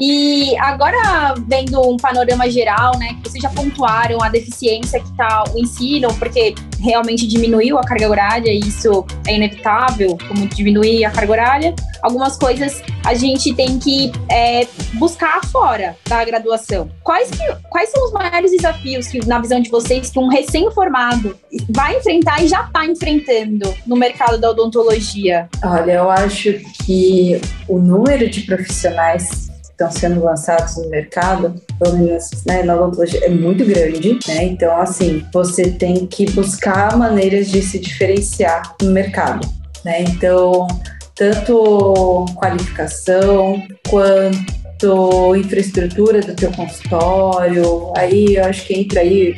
E 0.00 0.56
agora, 0.58 1.34
vendo 1.46 1.80
um 1.80 1.96
panorama 1.96 2.50
geral, 2.50 2.98
né, 2.98 3.16
que 3.22 3.30
vocês 3.30 3.42
já 3.42 3.50
pontuaram 3.50 4.22
a 4.22 4.28
deficiência 4.28 5.00
que 5.00 5.08
está 5.10 5.44
o 5.52 5.58
ensino, 5.58 6.12
porque 6.14 6.54
realmente 6.80 7.26
diminuiu 7.26 7.78
a 7.78 7.82
carga 7.82 8.08
horária, 8.08 8.50
e 8.50 8.58
isso 8.58 9.04
é 9.26 9.34
inevitável, 9.34 10.18
como 10.28 10.46
diminuir 10.48 11.04
a 11.04 11.10
carga 11.10 11.32
horária. 11.32 11.74
Algumas 12.02 12.36
coisas 12.36 12.82
a 13.04 13.14
gente 13.14 13.54
tem 13.54 13.78
que 13.78 14.12
é, 14.30 14.66
buscar 14.94 15.44
fora 15.46 15.96
da 16.08 16.24
graduação. 16.24 16.90
Quais, 17.02 17.30
que, 17.30 17.56
quais 17.70 17.90
são 17.90 18.04
os 18.04 18.12
maiores 18.12 18.50
desafios 18.50 19.08
que, 19.08 19.26
na 19.26 19.40
visão 19.40 19.60
de 19.60 19.70
vocês, 19.70 20.10
que 20.10 20.18
um 20.18 20.28
recém-formado 20.28 21.36
vai 21.70 21.96
enfrentar 21.96 22.42
e 22.42 22.48
já 22.48 22.62
está 22.64 22.86
enfrentando 22.86 23.74
no 23.86 23.96
mercado 23.96 24.38
da 24.38 24.50
odontologia? 24.50 25.48
Olha, 25.62 25.92
eu 25.92 26.10
acho 26.10 26.54
que 26.84 27.40
o 27.68 27.78
número 27.78 28.28
de 28.28 28.42
profissionais 28.42 29.48
estão 29.74 29.90
sendo 29.90 30.22
lançados 30.22 30.76
no 30.76 30.88
mercado, 30.88 31.54
pelo 31.78 31.98
menos 31.98 32.30
né, 32.46 32.62
na 32.62 32.76
odontologia, 32.76 33.24
é 33.24 33.28
muito 33.28 33.64
grande, 33.64 34.18
né? 34.26 34.44
Então, 34.44 34.80
assim, 34.80 35.24
você 35.32 35.70
tem 35.70 36.06
que 36.06 36.30
buscar 36.30 36.96
maneiras 36.96 37.50
de 37.50 37.60
se 37.60 37.78
diferenciar 37.78 38.74
no 38.80 38.90
mercado, 38.90 39.46
né? 39.84 40.02
Então, 40.02 40.68
tanto 41.14 42.24
qualificação 42.36 43.62
quanto 43.88 45.36
infraestrutura 45.36 46.20
do 46.20 46.34
teu 46.34 46.52
consultório, 46.52 47.92
aí 47.96 48.36
eu 48.36 48.44
acho 48.44 48.66
que 48.66 48.74
entra 48.74 49.00
aí 49.00 49.34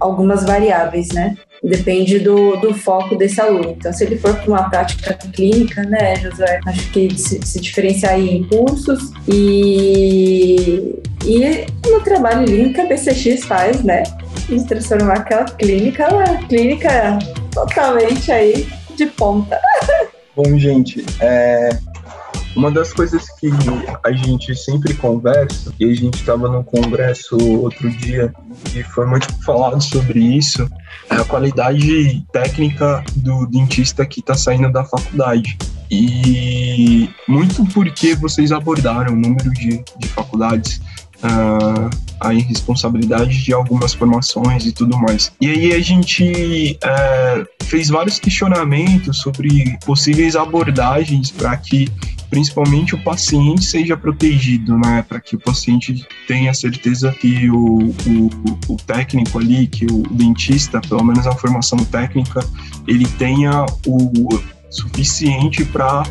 algumas 0.00 0.44
variáveis, 0.44 1.08
né? 1.08 1.36
Depende 1.66 2.20
do, 2.20 2.56
do 2.58 2.72
foco 2.72 3.16
desse 3.16 3.40
aluno. 3.40 3.74
Então, 3.76 3.92
se 3.92 4.04
ele 4.04 4.16
for 4.16 4.36
para 4.36 4.46
uma 4.46 4.70
prática 4.70 5.14
clínica, 5.32 5.82
né, 5.82 6.14
José? 6.14 6.60
Acho 6.64 6.90
que 6.92 7.18
se, 7.18 7.40
se 7.44 7.60
diferenciar 7.60 8.12
aí 8.12 8.36
em 8.36 8.44
cursos 8.44 9.10
e, 9.26 10.94
e 11.24 11.66
no 11.90 12.00
trabalho 12.02 12.44
lindo 12.44 12.72
que 12.72 12.80
a 12.80 12.86
BCX 12.86 13.44
faz, 13.46 13.82
né? 13.82 14.04
De 14.48 14.64
transformar 14.64 15.14
aquela 15.14 15.44
clínica, 15.44 16.08
uma 16.14 16.46
clínica 16.46 17.18
totalmente 17.52 18.30
aí 18.30 18.64
de 18.94 19.06
ponta. 19.06 19.60
Bom, 20.36 20.56
gente, 20.56 21.04
é, 21.20 21.70
uma 22.56 22.70
das 22.70 22.92
coisas 22.92 23.28
que 23.38 23.50
a 24.02 24.12
gente 24.12 24.56
sempre 24.56 24.94
conversa, 24.94 25.72
e 25.78 25.84
a 25.84 25.94
gente 25.94 26.14
estava 26.14 26.48
no 26.48 26.64
congresso 26.64 27.36
outro 27.60 27.90
dia 27.90 28.32
e 28.74 28.82
foi 28.82 29.06
muito 29.06 29.32
falado 29.44 29.80
sobre 29.80 30.18
isso, 30.18 30.68
é 31.10 31.16
a 31.16 31.24
qualidade 31.24 32.24
técnica 32.32 33.04
do 33.14 33.46
dentista 33.46 34.06
que 34.06 34.20
está 34.20 34.34
saindo 34.34 34.72
da 34.72 34.84
faculdade. 34.84 35.56
E 35.90 37.08
muito 37.28 37.64
porque 37.66 38.14
vocês 38.16 38.50
abordaram 38.50 39.12
o 39.12 39.16
número 39.16 39.52
de, 39.52 39.84
de 39.98 40.08
faculdades 40.08 40.80
uh, 41.18 42.05
a 42.20 42.32
irresponsabilidade 42.32 43.42
de 43.42 43.52
algumas 43.52 43.94
formações 43.94 44.66
e 44.66 44.72
tudo 44.72 44.96
mais. 44.98 45.32
E 45.40 45.48
aí 45.48 45.72
a 45.72 45.80
gente 45.80 46.78
uh, 46.82 47.64
fez 47.64 47.88
vários 47.88 48.18
questionamentos 48.18 49.18
sobre 49.18 49.78
possíveis 49.84 50.36
abordagens 50.36 51.30
para 51.30 51.56
que 51.56 51.88
principalmente 52.30 52.94
o 52.94 53.02
paciente 53.02 53.64
seja 53.64 53.96
protegido, 53.96 54.76
né? 54.78 55.04
Para 55.08 55.20
que 55.20 55.36
o 55.36 55.38
paciente 55.38 56.06
tenha 56.26 56.52
certeza 56.52 57.12
que 57.12 57.48
o, 57.50 57.78
o, 57.78 58.30
o, 58.68 58.76
técnico 58.76 59.38
ali, 59.38 59.66
que 59.66 59.86
o 59.86 60.02
dentista, 60.10 60.80
pelo 60.80 61.04
menos 61.04 61.26
a 61.26 61.32
formação 61.32 61.78
técnica, 61.78 62.40
ele 62.86 63.06
tenha 63.06 63.64
o 63.86 64.28
suficiente 64.76 65.64
para 65.64 66.02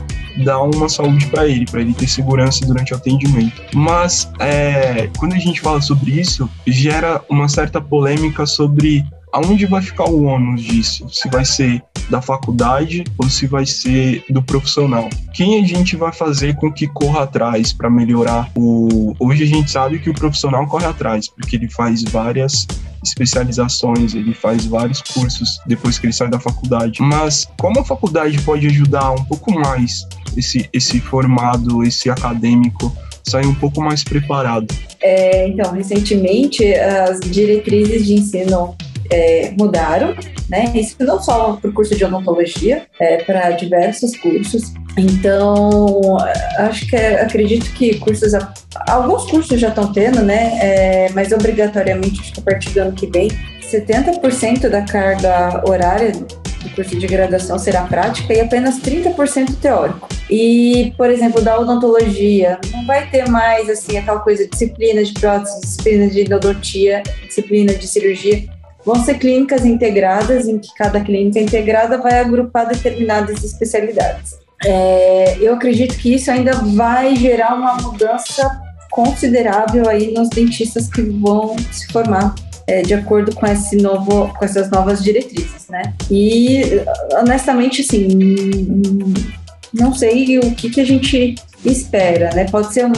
dar 0.43 0.62
uma 0.62 0.89
saúde 0.89 1.25
para 1.28 1.47
ele, 1.47 1.65
para 1.65 1.82
ele 1.82 1.93
ter 1.93 2.08
segurança 2.08 2.65
durante 2.65 2.93
o 2.93 2.97
atendimento. 2.97 3.62
Mas 3.73 4.30
é, 4.39 5.10
quando 5.17 5.34
a 5.34 5.39
gente 5.39 5.62
fala 5.62 5.82
sobre 5.82 6.19
isso, 6.19 6.49
gera 6.67 7.21
uma 7.30 7.47
certa 7.47 7.80
polêmica 7.80 8.45
sobre 8.45 9.06
aonde 9.36 9.65
vai 9.65 9.82
ficar 9.82 10.10
o 10.10 10.23
ônus 10.23 10.63
disso? 10.63 11.08
Se 11.10 11.30
vai 11.30 11.43
ser 11.43 11.84
da 12.10 12.21
faculdade 12.21 13.04
ou 13.17 13.30
se 13.30 13.47
vai 13.47 13.65
ser 13.65 14.23
do 14.30 14.41
profissional? 14.41 15.10
Quem 15.34 15.62
a 15.62 15.67
gente 15.67 15.95
vai 15.95 16.13
fazer 16.13 16.56
com 16.56 16.71
que 16.71 16.88
corra 16.88 17.23
atrás 17.23 17.73
para 17.73 17.89
melhorar 17.89 18.49
o. 18.56 19.13
Hoje 19.19 19.43
a 19.43 19.47
gente 19.47 19.69
sabe 19.69 19.99
que 19.99 20.10
o 20.10 20.13
profissional 20.13 20.65
corre 20.67 20.86
atrás, 20.86 21.28
porque 21.28 21.58
ele 21.58 21.69
faz 21.69 22.04
várias 22.04 22.65
especializações, 23.10 24.13
ele 24.13 24.34
faz 24.34 24.65
vários 24.65 25.02
cursos 25.02 25.60
depois 25.65 25.98
que 25.98 26.06
ele 26.06 26.13
sai 26.13 26.30
da 26.30 26.39
faculdade. 26.39 27.02
Mas 27.02 27.48
como 27.60 27.80
a 27.80 27.86
faculdade 27.86 28.39
pode 28.41 28.68
ajudar 28.68 29.12
um 29.12 29.24
pouco 29.26 29.52
mais 29.52 30.08
esse, 30.36 30.70
esse 30.74 31.00
formado, 31.00 31.84
esse 31.84 32.10
acadêmico 32.10 32.96
sair 33.24 33.46
um 33.48 33.56
pouco 33.56 33.82
mais 33.82 34.04
preparado? 34.04 34.68
É, 35.02 35.48
então, 35.48 35.72
recentemente 35.72 36.63
as 36.74 37.20
diretrizes 37.20 38.06
de 38.06 38.13
ensino 38.13 38.76
é, 39.12 39.52
mudaram, 39.58 40.15
né? 40.50 40.72
Isso 40.76 40.96
não 41.00 41.22
só 41.22 41.54
para 41.54 41.70
o 41.70 41.74
curso 41.74 41.96
de 41.96 42.04
odontologia, 42.06 42.88
é 43.00 43.18
para 43.24 43.52
diversos 43.52 44.15
cursos. 44.18 44.74
Então, 44.98 46.18
acho 46.60 46.88
que 46.88 46.96
acredito 46.96 47.72
que 47.74 48.00
cursos, 48.00 48.32
alguns 48.88 49.30
cursos 49.30 49.60
já 49.60 49.70
estão 49.70 49.91
tendo, 49.91 50.22
né? 50.22 50.58
É, 50.62 51.10
mas 51.13 51.32
obrigatoriamente, 51.32 52.22
acho 52.22 52.34
que 52.34 52.39
a 52.39 52.44
partir 52.44 52.70
do 52.70 52.80
ano 52.80 52.94
que 52.94 53.08
vem, 53.08 53.30
70% 53.62 54.70
da 54.70 54.82
carga 54.84 55.63
horária 55.68 56.12
do 56.12 56.70
curso 56.76 56.98
de 56.98 57.08
graduação 57.08 57.60
será 57.60 57.84
prática 57.84 58.34
e 58.34 58.39
apenas 58.39 58.80
30% 58.80 59.56
teórico. 59.62 60.08
E, 60.30 60.94
por 60.98 61.10
exemplo, 61.10 61.41
da 61.41 61.60
odontologia, 61.60 62.58
não 62.72 62.86
vai 62.86 63.08
ter 63.10 63.30
mais 63.30 63.70
assim 63.70 63.98
aquela 63.98 64.20
coisa 64.20 64.48
disciplina 64.48 65.04
de 65.04 65.13
prótese, 65.13 65.62
disciplina 65.62 66.08
de 66.08 66.22
endodontia, 66.22 67.04
disciplina 67.28 67.74
de 67.74 67.88
cirurgia 67.88 68.55
vão 68.86 69.04
ser 69.04 69.15
clínicas 69.17 69.65
integradas, 69.65 70.48
em 70.48 70.60
que 70.60 70.74
cada 70.76 71.02
clínica 71.02 71.39
integrada 71.39 71.98
vai 71.98 72.19
agrupar 72.19 72.67
determinadas 72.67 73.43
especialidades. 73.43 74.36
É, 74.63 75.38
eu 75.39 75.56
acredito 75.56 75.95
que 75.98 76.13
isso 76.13 76.32
ainda 76.32 76.54
vai 76.54 77.15
gerar 77.15 77.56
uma 77.56 77.76
mudança 77.76 78.62
considerável 78.91 79.89
aí 79.89 80.13
nos 80.13 80.30
dentistas 80.30 80.88
que 80.88 81.02
vão 81.02 81.56
se 81.71 81.88
formar 81.91 82.34
é, 82.67 82.82
de 82.82 82.93
acordo 82.93 83.36
com 83.36 83.45
esse 83.45 83.76
novo, 83.76 84.34
com 84.38 84.45
essas 84.45 84.69
novas 84.71 85.04
diretrizes, 85.04 85.67
né? 85.69 85.93
E 86.10 86.82
honestamente, 87.19 87.82
assim, 87.82 88.08
não 89.74 89.93
sei 89.93 90.39
o 90.39 90.56
que, 90.56 90.69
que 90.69 90.82
a 90.82 90.86
gente 90.86 91.36
espera, 91.63 92.34
né? 92.34 92.45
Pode 92.45 92.74
ser 92.74 92.86
um, 92.86 92.91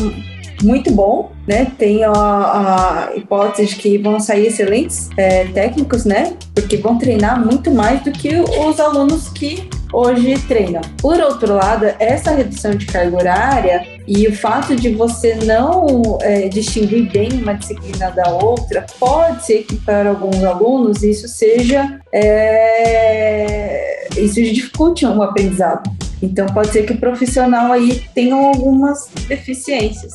muito 0.63 0.91
bom, 0.91 1.31
né? 1.47 1.71
Tem 1.77 2.03
a, 2.03 2.11
a 2.11 3.15
hipótese 3.15 3.69
de 3.69 3.75
que 3.75 3.97
vão 3.97 4.19
sair 4.19 4.47
excelentes 4.47 5.09
é, 5.17 5.45
técnicos, 5.45 6.05
né? 6.05 6.33
Porque 6.53 6.77
vão 6.77 6.97
treinar 6.97 7.43
muito 7.43 7.71
mais 7.71 8.03
do 8.03 8.11
que 8.11 8.35
os 8.35 8.79
alunos 8.79 9.29
que 9.29 9.69
hoje 9.93 10.37
treinam. 10.47 10.81
Por 11.01 11.19
outro 11.19 11.53
lado, 11.53 11.85
essa 11.99 12.31
redução 12.31 12.71
de 12.71 12.85
carga 12.85 13.15
horária 13.15 13.87
e 14.07 14.27
o 14.27 14.35
fato 14.35 14.75
de 14.75 14.89
você 14.93 15.35
não 15.35 16.17
é, 16.21 16.47
distinguir 16.47 17.11
bem 17.11 17.29
uma 17.41 17.53
disciplina 17.53 18.11
da 18.11 18.29
outra, 18.29 18.85
pode 18.99 19.45
ser 19.45 19.63
que 19.63 19.75
para 19.77 20.09
alguns 20.09 20.43
alunos 20.43 21.03
isso 21.03 21.27
seja 21.27 21.99
é, 22.11 24.07
isso 24.17 24.41
dificulte 24.41 25.05
o 25.05 25.09
um 25.09 25.21
aprendizado 25.21 25.89
Então 26.21 26.45
pode 26.47 26.69
ser 26.69 26.83
que 26.85 26.93
o 26.93 26.99
profissional 26.99 27.71
aí 27.71 28.01
tenha 28.13 28.35
algumas 28.35 29.09
deficiências. 29.27 30.13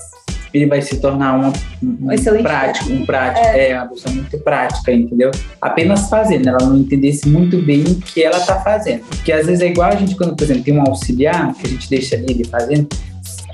Ele 0.53 0.67
vai 0.67 0.83
se 0.83 0.99
tornar 0.99 1.35
uma, 1.35 1.53
um 1.83 2.13
excelente 2.13 2.43
prático, 2.43 2.93
um 2.93 3.07
prático, 3.07 3.47
é. 3.47 3.75
uma 3.75 3.89
pessoa 3.89 4.15
muito 4.15 4.39
prática, 4.39 4.93
entendeu? 4.93 5.31
Apenas 5.61 6.09
fazendo, 6.09 6.49
ela 6.49 6.61
não 6.61 6.79
entendesse 6.79 7.29
muito 7.29 7.61
bem 7.63 7.83
o 7.83 7.95
que 7.97 8.23
ela 8.23 8.41
tá 8.41 8.61
fazendo. 8.61 9.01
Porque 9.05 9.33
às 9.33 9.47
vezes 9.47 9.63
é 9.63 9.69
igual 9.69 9.91
a 9.91 9.97
gente, 9.97 10.15
quando, 10.15 10.37
por 10.37 10.45
exemplo, 10.45 10.63
tem 10.63 10.77
um 10.77 10.83
auxiliar 10.83 11.55
que 11.55 11.67
a 11.67 11.71
gente 11.71 11.89
deixa 11.89 12.17
ali 12.17 12.27
ele 12.29 12.45
fazendo, 12.45 12.89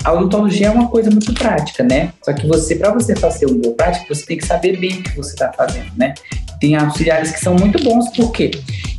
a 0.05 0.13
odontologia 0.13 0.69
é 0.69 0.71
uma 0.71 0.89
coisa 0.89 1.11
muito 1.11 1.33
prática, 1.35 1.83
né? 1.83 2.13
Só 2.23 2.33
que 2.33 2.47
você, 2.47 2.77
para 2.77 2.93
você 2.93 3.15
fazer 3.17 3.47
um 3.47 3.59
bom 3.59 3.73
prático, 3.73 4.15
você 4.15 4.25
tem 4.25 4.37
que 4.37 4.47
saber 4.47 4.79
bem 4.79 4.99
o 4.99 5.03
que 5.03 5.17
você 5.17 5.33
está 5.33 5.53
fazendo, 5.53 5.91
né? 5.97 6.15
Tem 6.61 6.75
auxiliares 6.75 7.31
que 7.31 7.41
são 7.41 7.55
muito 7.55 7.83
bons, 7.83 8.09
porque 8.17 8.51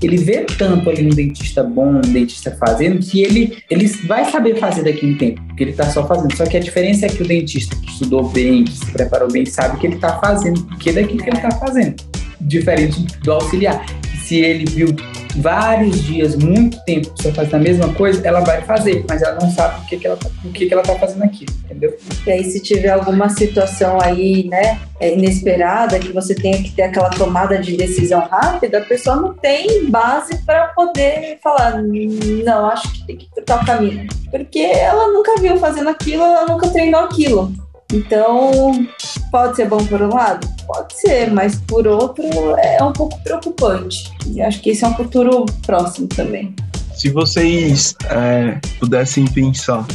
ele 0.02 0.18
vê 0.18 0.46
tanto 0.46 0.90
ali 0.90 1.06
um 1.06 1.10
dentista 1.10 1.64
bom, 1.64 1.98
um 1.98 2.02
dentista 2.02 2.52
fazendo, 2.52 3.00
que 3.00 3.22
ele, 3.22 3.58
ele 3.70 3.88
vai 4.08 4.30
saber 4.32 4.58
fazer 4.58 4.84
daqui 4.84 5.06
a 5.06 5.10
um 5.10 5.18
tempo, 5.18 5.42
porque 5.48 5.64
ele 5.64 5.72
está 5.72 5.90
só 5.90 6.06
fazendo. 6.08 6.36
Só 6.36 6.46
que 6.46 6.56
a 6.56 6.60
diferença 6.60 7.06
é 7.06 7.10
que 7.10 7.22
o 7.22 7.28
dentista 7.28 7.76
que 7.76 7.92
estudou 7.92 8.30
bem, 8.30 8.64
que 8.64 8.72
se 8.72 8.92
preparou 8.92 9.30
bem, 9.30 9.46
sabe 9.46 9.76
o 9.76 9.80
que 9.80 9.88
ele 9.88 9.96
está 9.96 10.18
fazendo, 10.20 10.64
porque 10.66 10.90
é 10.90 10.94
daqui 10.94 11.18
que 11.18 11.30
ele 11.30 11.36
está 11.36 11.52
fazendo. 11.52 11.96
Diferente 12.40 13.06
do 13.24 13.34
auxiliar. 13.34 13.86
Se 14.24 14.38
ele 14.38 14.66
viu 14.66 14.96
vários 15.36 16.04
dias, 16.04 16.36
muito 16.36 16.80
tempo, 16.84 17.12
você 17.16 17.32
fazendo 17.32 17.56
a 17.56 17.60
mesma 17.60 17.94
coisa, 17.94 18.26
ela 18.28 18.42
vai 18.42 18.62
fazer, 18.62 19.06
mas 19.08 19.22
ela 19.22 19.38
não 19.42 19.50
sabe 19.52 19.82
o 19.82 19.86
que, 19.86 19.98
que 19.98 20.08
ela 20.08 20.18
tá, 20.18 20.30
o 20.44 20.52
que, 20.52 20.66
que 20.66 20.74
ela 20.74 20.84
tá 20.84 20.96
fazendo 20.96 21.24
aqui, 21.24 21.46
entendeu? 21.66 21.96
E 22.26 22.32
aí, 22.32 22.44
se 22.44 22.62
tiver 22.62 22.90
alguma 22.90 23.30
situação 23.30 24.00
aí, 24.02 24.48
né, 24.48 24.80
é, 25.00 25.14
inesperada, 25.14 26.00
que 26.00 26.12
você 26.12 26.36
tenha 26.36 26.62
que 26.62 26.72
ter 26.72 26.84
aquela 26.84 27.10
tomada 27.10 27.58
de 27.58 27.78
decisão 27.78 28.22
rápida, 28.22 28.80
a 28.80 28.86
pessoa 28.86 29.16
não 29.16 29.34
tem 29.34 29.90
base 29.90 30.38
para 30.46 30.68
poder 30.68 31.40
falar, 31.42 31.82
não, 31.82 32.70
acho 32.70 32.92
que 32.94 33.08
tem 33.08 33.18
que 33.18 33.30
trocar 33.34 33.64
o 33.64 33.66
caminho. 33.66 34.08
Porque 34.30 34.60
ela 34.60 35.12
nunca 35.12 35.40
viu 35.42 35.58
fazendo 35.58 35.90
aquilo, 35.90 36.24
ela 36.24 36.46
nunca 36.46 36.70
treinou 36.70 37.02
aquilo. 37.02 37.54
Então, 37.92 38.88
pode 39.32 39.56
ser 39.56 39.68
bom 39.68 39.84
por 39.86 40.02
um 40.02 40.10
lado? 40.10 40.48
Pode 40.68 41.00
ser, 41.00 41.32
mas 41.32 41.56
por 41.56 41.88
outro 41.88 42.24
é 42.58 42.84
um 42.84 42.94
pouco 42.94 43.20
preocupante. 43.24 44.12
E 44.28 44.42
acho 44.42 44.62
que 44.62 44.70
esse 44.70 44.84
é 44.84 44.88
um 44.88 44.96
futuro 44.96 45.46
próximo 45.66 46.08
também. 46.08 46.54
Se 46.94 47.10
vocês 47.10 47.96
é, 48.10 48.60
pudessem 48.80 49.26
pensar 49.26 49.86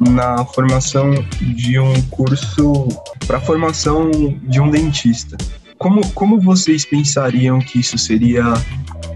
na 0.00 0.44
formação 0.44 1.10
de 1.56 1.78
um 1.78 2.00
curso 2.02 2.88
para 3.26 3.40
formação 3.40 4.10
de 4.42 4.60
um 4.60 4.70
dentista, 4.70 5.36
como, 5.78 6.06
como 6.12 6.40
vocês 6.40 6.84
pensariam 6.84 7.58
que 7.58 7.80
isso 7.80 7.98
seria 7.98 8.44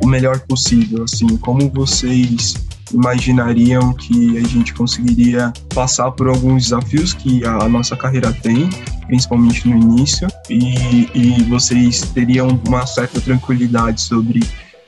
o 0.03 0.07
melhor 0.07 0.41
possível? 0.41 1.05
Assim, 1.05 1.37
como 1.37 1.71
vocês 1.71 2.55
imaginariam 2.93 3.93
que 3.93 4.39
a 4.39 4.47
gente 4.47 4.73
conseguiria 4.75 5.53
passar 5.75 6.11
por 6.13 6.29
alguns 6.29 6.65
desafios 6.65 7.13
que 7.13 7.45
a 7.45 7.69
nossa 7.69 7.97
carreira 7.97 8.33
tem, 8.33 8.69
principalmente 9.07 9.69
no 9.69 9.77
início, 9.77 10.29
e, 10.49 11.09
e 11.15 11.43
vocês 11.45 12.03
teriam 12.13 12.61
uma 12.67 12.87
certa 12.87 13.21
tranquilidade 13.21 14.01
sobre 14.01 14.41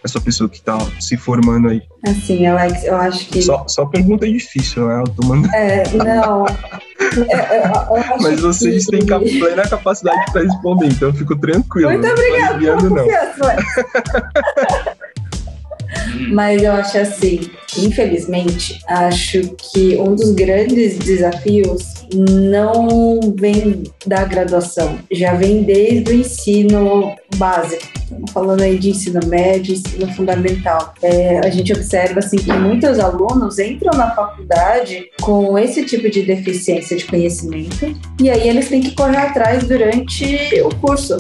essa 0.05 0.21
pessoa 0.21 0.49
que 0.49 0.57
está 0.57 0.79
se 1.01 1.17
formando 1.17 1.69
aí? 1.69 1.83
Assim, 2.07 2.47
Alex, 2.47 2.85
eu 2.85 2.97
acho 2.97 3.27
que. 3.27 3.43
Só, 3.43 3.67
só 3.67 3.85
pergunta 3.87 4.27
difícil, 4.27 4.87
né? 4.87 5.01
Eu 5.01 5.09
tô 5.09 5.27
mandando... 5.27 5.55
É, 5.55 5.85
não. 5.95 6.47
É, 7.31 7.59
eu, 7.59 7.97
eu 7.97 8.19
Mas 8.21 8.41
vocês 8.41 8.85
que... 8.85 8.99
têm 8.99 9.07
plena 9.07 9.63
capacidade 9.67 10.31
para 10.33 10.43
responder, 10.43 10.89
então 10.89 11.09
eu 11.09 11.15
fico 11.15 11.37
tranquilo. 11.37 11.91
Muito 11.91 12.07
obrigada 12.07 12.59
pela 12.59 12.77
confiança. 12.77 13.57
Mas 16.31 16.63
eu 16.63 16.73
acho 16.73 16.99
assim, 16.99 17.41
infelizmente, 17.79 18.81
acho 18.89 19.41
que 19.73 19.97
um 19.97 20.15
dos 20.15 20.33
grandes 20.33 20.99
desafios 20.99 21.99
não 22.15 23.21
vem 23.37 23.85
da 24.07 24.25
graduação, 24.25 24.99
já 25.11 25.35
vem 25.35 25.63
desde 25.63 26.11
o 26.11 26.15
ensino 26.15 27.15
básico. 27.37 27.87
Falando 28.33 28.63
aí 28.63 28.79
de 28.79 28.91
ensino 28.91 29.21
médio, 29.27 29.75
ensino 29.75 30.11
fundamental. 30.15 30.95
É, 31.03 31.41
a 31.41 31.51
gente 31.51 31.73
observa 31.73 32.21
assim 32.21 32.39
que 32.39 32.53
muitos 32.53 32.99
alunos 32.99 33.59
entram 33.59 33.97
na 33.97 34.15
faculdade 34.15 35.05
com 35.21 35.59
esse 35.59 35.85
tipo 35.85 36.09
de 36.11 36.23
deficiência 36.23 36.97
de 36.97 37.05
conhecimento 37.05 37.95
e 38.21 38.31
aí 38.31 38.49
eles 38.49 38.69
têm 38.69 38.81
que 38.81 38.95
correr 38.95 39.19
atrás 39.19 39.65
durante 39.65 40.25
o 40.63 40.75
curso. 40.77 41.17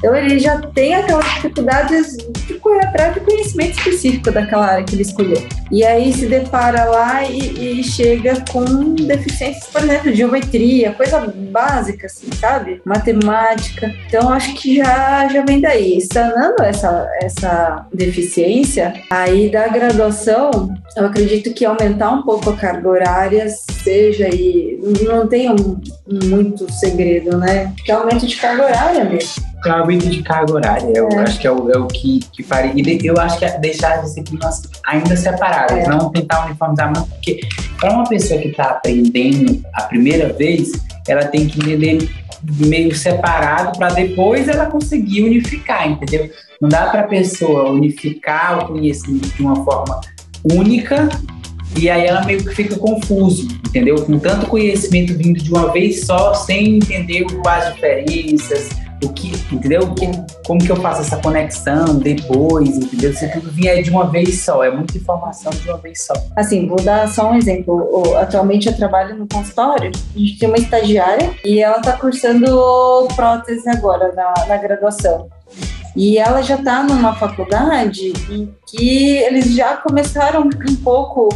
Então 0.00 0.16
ele 0.16 0.38
já 0.38 0.58
tem 0.58 0.94
aquelas 0.94 1.26
dificuldades 1.34 2.16
de 2.46 2.54
correr 2.54 2.86
atrás 2.86 3.14
de 3.14 3.20
conhecimento 3.20 3.78
específico 3.78 4.32
daquela 4.32 4.66
área 4.66 4.84
que 4.84 4.94
ele 4.94 5.02
escolheu. 5.02 5.46
E 5.70 5.84
aí 5.84 6.10
se 6.12 6.26
depara 6.26 6.84
lá 6.84 7.22
e, 7.24 7.80
e 7.80 7.84
chega 7.84 8.42
com 8.50 8.94
deficiências, 8.94 9.66
por 9.66 9.82
exemplo, 9.82 10.10
de 10.10 10.16
geometria, 10.16 10.92
coisa 10.92 11.20
básica, 11.20 12.06
assim, 12.06 12.28
sabe? 12.32 12.80
Matemática. 12.84 13.94
Então 14.06 14.32
acho 14.32 14.54
que 14.54 14.76
já, 14.76 15.28
já 15.28 15.44
vem 15.44 15.60
daí. 15.60 16.00
Sanando 16.00 16.62
essa, 16.62 17.06
essa 17.22 17.86
deficiência, 17.92 18.94
aí 19.10 19.50
da 19.50 19.68
graduação, 19.68 20.74
eu 20.96 21.04
acredito 21.04 21.52
que 21.52 21.64
aumentar 21.64 22.10
um 22.10 22.22
pouco 22.22 22.50
a 22.50 22.56
carga 22.56 22.88
horária 22.88 23.46
seja 23.48 24.24
aí, 24.24 24.80
não 25.06 25.28
tem 25.28 25.50
um, 25.50 25.78
muito 26.24 26.72
segredo, 26.72 27.36
né? 27.36 27.72
Que 27.84 27.92
aumento 27.92 28.26
de 28.26 28.36
carga 28.36 28.64
horária 28.64 29.04
mesmo 29.04 29.49
é 29.68 29.72
o 29.72 29.74
aumento 29.74 30.08
de 30.08 30.22
carga 30.22 30.54
horária. 30.54 30.92
Eu 30.94 31.08
é. 31.10 31.16
acho 31.18 31.38
que 31.38 31.46
é 31.46 31.52
o, 31.52 31.70
é 31.70 31.78
o 31.78 31.86
que, 31.86 32.20
que 32.32 32.42
faria. 32.42 32.72
E 32.74 33.06
eu 33.06 33.18
acho 33.18 33.38
que 33.38 33.44
é 33.44 33.58
deixar 33.58 33.98
as 33.98 34.06
disciplinas 34.06 34.62
ainda 34.86 35.16
separadas, 35.16 35.78
é. 35.78 35.88
não 35.88 36.10
tentar 36.10 36.46
uniformizar 36.46 36.86
muito, 36.86 37.08
porque 37.10 37.40
para 37.78 37.92
uma 37.92 38.08
pessoa 38.08 38.40
que 38.40 38.48
está 38.48 38.64
aprendendo 38.64 39.62
a 39.74 39.82
primeira 39.82 40.32
vez, 40.32 40.72
ela 41.08 41.24
tem 41.24 41.46
que 41.46 41.60
entender 41.60 42.08
meio 42.42 42.94
separado 42.94 43.78
para 43.78 43.92
depois 43.92 44.48
ela 44.48 44.66
conseguir 44.66 45.24
unificar, 45.24 45.88
entendeu? 45.88 46.30
Não 46.60 46.68
dá 46.68 46.86
para 46.86 47.00
a 47.00 47.06
pessoa 47.06 47.70
unificar 47.70 48.64
o 48.64 48.68
conhecimento 48.68 49.28
de 49.28 49.42
uma 49.42 49.62
forma 49.64 50.00
única 50.44 51.08
e 51.76 51.88
aí 51.88 52.06
ela 52.06 52.24
meio 52.24 52.42
que 52.44 52.54
fica 52.54 52.76
confuso, 52.76 53.46
entendeu? 53.66 54.02
Com 54.04 54.18
tanto 54.18 54.46
conhecimento 54.46 55.14
vindo 55.16 55.40
de 55.40 55.50
uma 55.50 55.70
vez 55.70 56.04
só, 56.04 56.34
sem 56.34 56.76
entender 56.76 57.26
as 57.46 57.74
diferenças, 57.74 58.70
o 59.02 59.12
que, 59.12 59.32
entendeu? 59.54 59.94
Que, 59.94 60.06
como 60.46 60.60
que 60.60 60.70
eu 60.70 60.76
faço 60.76 61.00
essa 61.02 61.16
conexão 61.16 61.98
depois, 61.98 62.76
entendeu? 62.76 63.12
Se 63.14 63.28
tudo 63.32 63.50
vier 63.50 63.82
de 63.82 63.90
uma 63.90 64.06
vez 64.06 64.40
só, 64.40 64.62
é 64.62 64.70
muita 64.70 64.96
informação 64.96 65.50
de 65.52 65.68
uma 65.68 65.78
vez 65.78 66.04
só. 66.04 66.14
Assim, 66.36 66.66
vou 66.66 66.80
dar 66.80 67.08
só 67.08 67.30
um 67.30 67.36
exemplo. 67.36 68.16
Atualmente 68.16 68.68
eu 68.68 68.76
trabalho 68.76 69.16
no 69.16 69.26
consultório, 69.26 69.90
a 70.14 70.18
gente 70.18 70.38
tem 70.38 70.48
uma 70.48 70.58
estagiária 70.58 71.30
e 71.44 71.60
ela 71.60 71.78
está 71.78 71.92
cursando 71.92 73.08
prótese 73.16 73.68
agora 73.68 74.12
na, 74.12 74.46
na 74.46 74.56
graduação. 74.56 75.28
E 75.96 76.18
ela 76.18 76.40
já 76.42 76.54
está 76.54 76.82
numa 76.82 77.14
faculdade 77.14 78.12
em 78.30 78.54
que 78.66 79.16
eles 79.18 79.52
já 79.54 79.76
começaram 79.76 80.42
um 80.42 80.76
pouco 80.76 81.28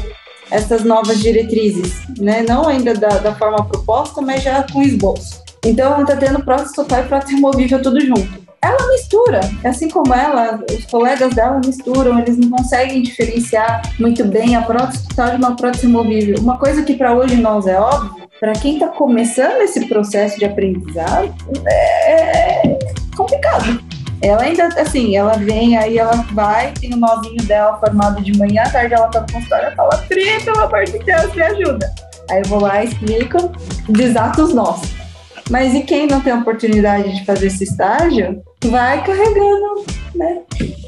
essas 0.50 0.85
novas 0.85 1.18
diretrizes, 1.18 2.03
né? 2.18 2.44
Não 2.48 2.68
ainda 2.68 2.94
da, 2.94 3.09
da 3.18 3.35
forma 3.35 3.64
proposta, 3.64 4.20
mas 4.20 4.42
já 4.42 4.64
com 4.72 4.83
esboço. 4.83 5.43
Então 5.64 6.05
tá 6.05 6.16
tendo 6.16 6.44
prótese 6.44 6.74
total 6.74 7.00
e 7.00 7.05
prótese 7.05 7.35
removível 7.35 7.81
tudo 7.83 8.00
junto. 8.00 8.44
Ela 8.62 8.88
mistura, 8.92 9.40
assim 9.62 9.90
como 9.90 10.14
ela, 10.14 10.59
os 10.70 10.87
colegas 10.87 11.35
dela 11.35 11.61
misturam, 11.64 12.18
eles 12.18 12.38
não 12.38 12.48
conseguem 12.48 13.03
diferenciar 13.03 13.83
muito 14.00 14.24
bem 14.24 14.57
a 14.57 14.62
prótese 14.62 15.07
total 15.09 15.31
de 15.31 15.37
uma 15.37 15.55
prótese 15.55 15.87
removível. 15.87 16.38
Uma 16.38 16.57
coisa 16.57 16.83
que 16.83 16.94
para 16.94 17.12
hoje 17.12 17.37
nós 17.37 17.66
é 17.66 17.79
óbvio, 17.79 18.24
para 18.40 18.53
quem 18.55 18.74
está 18.74 18.88
começando 18.88 19.61
esse 19.61 19.87
processo 19.87 20.38
de 20.38 20.46
aprendizado, 20.46 21.35
é 21.66 22.79
complicado. 23.14 23.83
Ela 24.22 24.42
ainda, 24.42 24.66
assim, 24.81 25.14
ela 25.14 25.35
vem, 25.35 25.77
aí 25.77 25.98
ela 25.98 26.24
vai, 26.33 26.72
tem 26.72 26.94
o 26.94 26.96
nozinho 26.96 27.42
dela 27.44 27.77
formado 27.79 28.22
de 28.22 28.37
manhã, 28.38 28.62
à 28.62 28.70
tarde 28.70 28.94
ela 28.94 29.09
tá 29.09 29.20
no 29.20 29.31
consultório, 29.31 29.66
ela 29.66 29.77
fala, 29.77 29.98
Pri, 30.09 30.42
pelo 30.42 30.61
amor 30.61 30.85
de 30.85 30.98
Deus, 31.00 31.35
me 31.35 31.42
ajuda. 31.42 31.92
Aí 32.31 32.38
eu 32.38 32.48
vou 32.48 32.62
lá 32.62 32.83
explico, 32.83 33.53
desato 33.90 34.42
os 34.42 34.55
nós. 34.55 35.04
Mas 35.50 35.74
e 35.74 35.83
quem 35.83 36.07
não 36.07 36.20
tem 36.20 36.33
oportunidade 36.33 37.14
de 37.14 37.24
fazer 37.24 37.48
esse 37.48 37.64
estágio, 37.64 38.42
vai 38.64 39.04
carregando 39.04 39.85
né, 40.14 40.40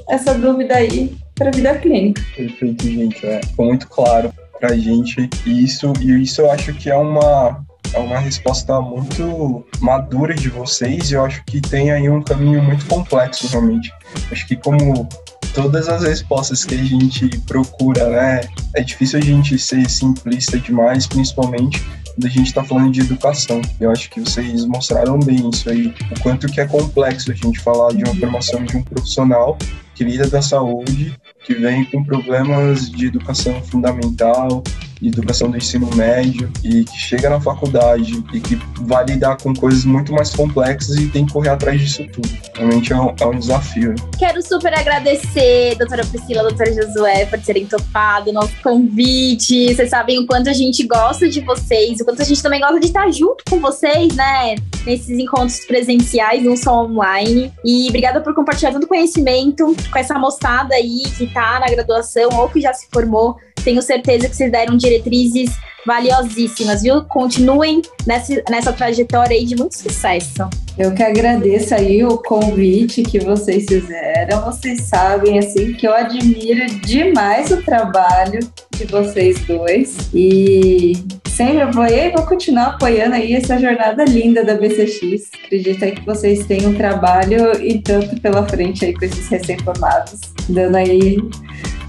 essa 0.08 0.34
dúvida 0.34 0.76
aí 0.76 1.14
para 1.34 1.48
a 1.48 1.52
vida 1.52 1.74
clínica. 1.78 2.22
Perfeito, 2.34 2.84
gente. 2.84 3.26
É, 3.26 3.40
ficou 3.42 3.66
muito 3.66 3.86
claro 3.88 4.32
para 4.58 4.70
a 4.72 4.76
gente 4.76 5.28
isso, 5.44 5.92
e 6.00 6.22
isso 6.22 6.40
eu 6.40 6.50
acho 6.50 6.72
que 6.72 6.90
é 6.90 6.96
uma, 6.96 7.62
é 7.92 7.98
uma 7.98 8.18
resposta 8.18 8.80
muito 8.80 9.64
madura 9.80 10.34
de 10.34 10.48
vocês, 10.48 11.10
e 11.10 11.14
eu 11.14 11.24
acho 11.24 11.44
que 11.44 11.60
tem 11.60 11.90
aí 11.90 12.08
um 12.08 12.22
caminho 12.22 12.62
muito 12.62 12.86
complexo, 12.86 13.46
realmente. 13.48 13.92
Acho 14.32 14.46
que 14.46 14.56
como 14.56 15.06
todas 15.54 15.88
as 15.88 16.02
respostas 16.02 16.64
que 16.64 16.74
a 16.74 16.82
gente 16.82 17.28
procura, 17.40 18.08
né, 18.08 18.40
é 18.74 18.82
difícil 18.82 19.18
a 19.18 19.22
gente 19.22 19.58
ser 19.58 19.88
simplista 19.90 20.58
demais, 20.58 21.06
principalmente 21.06 21.84
quando 22.16 22.26
a 22.26 22.30
gente 22.30 22.46
está 22.46 22.64
falando 22.64 22.90
de 22.90 23.02
educação. 23.02 23.60
Eu 23.78 23.90
acho 23.90 24.08
que 24.08 24.20
vocês 24.20 24.64
mostraram 24.64 25.18
bem 25.18 25.50
isso 25.50 25.68
aí, 25.68 25.94
o 26.10 26.20
quanto 26.20 26.48
que 26.48 26.60
é 26.60 26.66
complexo 26.66 27.30
a 27.30 27.34
gente 27.34 27.60
falar 27.60 27.92
de 27.92 28.02
uma 28.02 28.14
formação 28.14 28.64
de 28.64 28.76
um 28.76 28.82
profissional 28.82 29.56
que 29.94 30.02
lida 30.02 30.26
da 30.26 30.42
saúde, 30.42 31.14
que 31.44 31.54
vem 31.54 31.84
com 31.84 32.02
problemas 32.02 32.90
de 32.90 33.06
educação 33.06 33.62
fundamental, 33.62 34.62
educação 35.02 35.50
do 35.50 35.56
ensino 35.56 35.88
médio 35.94 36.50
e 36.64 36.84
que 36.84 36.98
chega 36.98 37.28
na 37.28 37.40
faculdade 37.40 38.24
e 38.32 38.40
que 38.40 38.58
vai 38.82 39.04
lidar 39.04 39.36
com 39.36 39.54
coisas 39.54 39.84
muito 39.84 40.12
mais 40.12 40.34
complexas 40.34 40.96
e 40.96 41.08
tem 41.08 41.26
que 41.26 41.32
correr 41.32 41.50
atrás 41.50 41.80
disso 41.80 42.06
tudo. 42.12 42.28
Realmente 42.54 42.92
é 42.92 42.96
um, 42.96 43.14
é 43.18 43.26
um 43.26 43.38
desafio. 43.38 43.94
Quero 44.18 44.42
super 44.42 44.72
agradecer, 44.72 45.76
doutora 45.76 46.04
Priscila, 46.04 46.42
doutora 46.42 46.72
Josué, 46.72 47.26
por 47.26 47.38
terem 47.40 47.66
topado 47.66 48.30
o 48.30 48.32
nosso 48.32 48.54
convite. 48.62 49.74
Vocês 49.74 49.90
sabem 49.90 50.18
o 50.18 50.26
quanto 50.26 50.48
a 50.48 50.52
gente 50.52 50.86
gosta 50.86 51.28
de 51.28 51.40
vocês, 51.40 52.00
o 52.00 52.04
quanto 52.04 52.22
a 52.22 52.24
gente 52.24 52.42
também 52.42 52.60
gosta 52.60 52.80
de 52.80 52.86
estar 52.86 53.10
junto 53.10 53.44
com 53.48 53.60
vocês, 53.60 54.14
né? 54.14 54.56
Nesses 54.86 55.18
encontros 55.18 55.60
presenciais, 55.66 56.42
não 56.42 56.56
só 56.56 56.84
online. 56.84 57.52
E 57.64 57.88
obrigada 57.88 58.20
por 58.20 58.34
compartilhar 58.34 58.72
tanto 58.72 58.86
conhecimento 58.86 59.74
com 59.90 59.98
essa 59.98 60.18
moçada 60.18 60.74
aí 60.74 61.02
que 61.16 61.26
tá 61.26 61.60
na 61.60 61.66
graduação 61.66 62.30
ou 62.34 62.48
que 62.48 62.60
já 62.60 62.72
se 62.72 62.88
formou. 62.90 63.36
Tenho 63.66 63.82
certeza 63.82 64.28
que 64.28 64.36
vocês 64.36 64.52
deram 64.52 64.76
diretrizes 64.76 65.50
valiosíssimas, 65.86 66.82
viu? 66.82 67.04
Continuem 67.04 67.80
nessa, 68.06 68.42
nessa 68.50 68.72
trajetória 68.72 69.36
aí 69.36 69.44
de 69.44 69.56
muito 69.56 69.76
sucesso. 69.78 70.48
Eu 70.76 70.92
que 70.92 71.02
agradeço 71.02 71.74
aí 71.74 72.04
o 72.04 72.18
convite 72.18 73.02
que 73.02 73.18
vocês 73.20 73.64
fizeram. 73.66 74.42
Vocês 74.42 74.82
sabem, 74.82 75.38
assim, 75.38 75.72
que 75.72 75.86
eu 75.86 75.94
admiro 75.94 76.66
demais 76.80 77.50
o 77.50 77.62
trabalho 77.62 78.40
de 78.76 78.84
vocês 78.84 79.40
dois. 79.46 79.96
E 80.12 80.92
sempre 81.28 81.62
apoiei 81.62 82.08
e 82.08 82.10
vou 82.10 82.26
continuar 82.26 82.66
apoiando 82.66 83.14
aí 83.14 83.34
essa 83.34 83.58
jornada 83.58 84.04
linda 84.04 84.44
da 84.44 84.54
BCX. 84.54 85.30
Acredito 85.44 85.82
aí 85.82 85.92
que 85.92 86.04
vocês 86.04 86.44
têm 86.44 86.66
um 86.66 86.74
trabalho 86.74 87.58
e 87.62 87.78
tanto 87.78 88.20
pela 88.20 88.46
frente 88.46 88.84
aí 88.84 88.92
com 88.92 89.04
esses 89.06 89.28
recém-formados, 89.28 90.20
dando 90.48 90.76
aí 90.76 91.16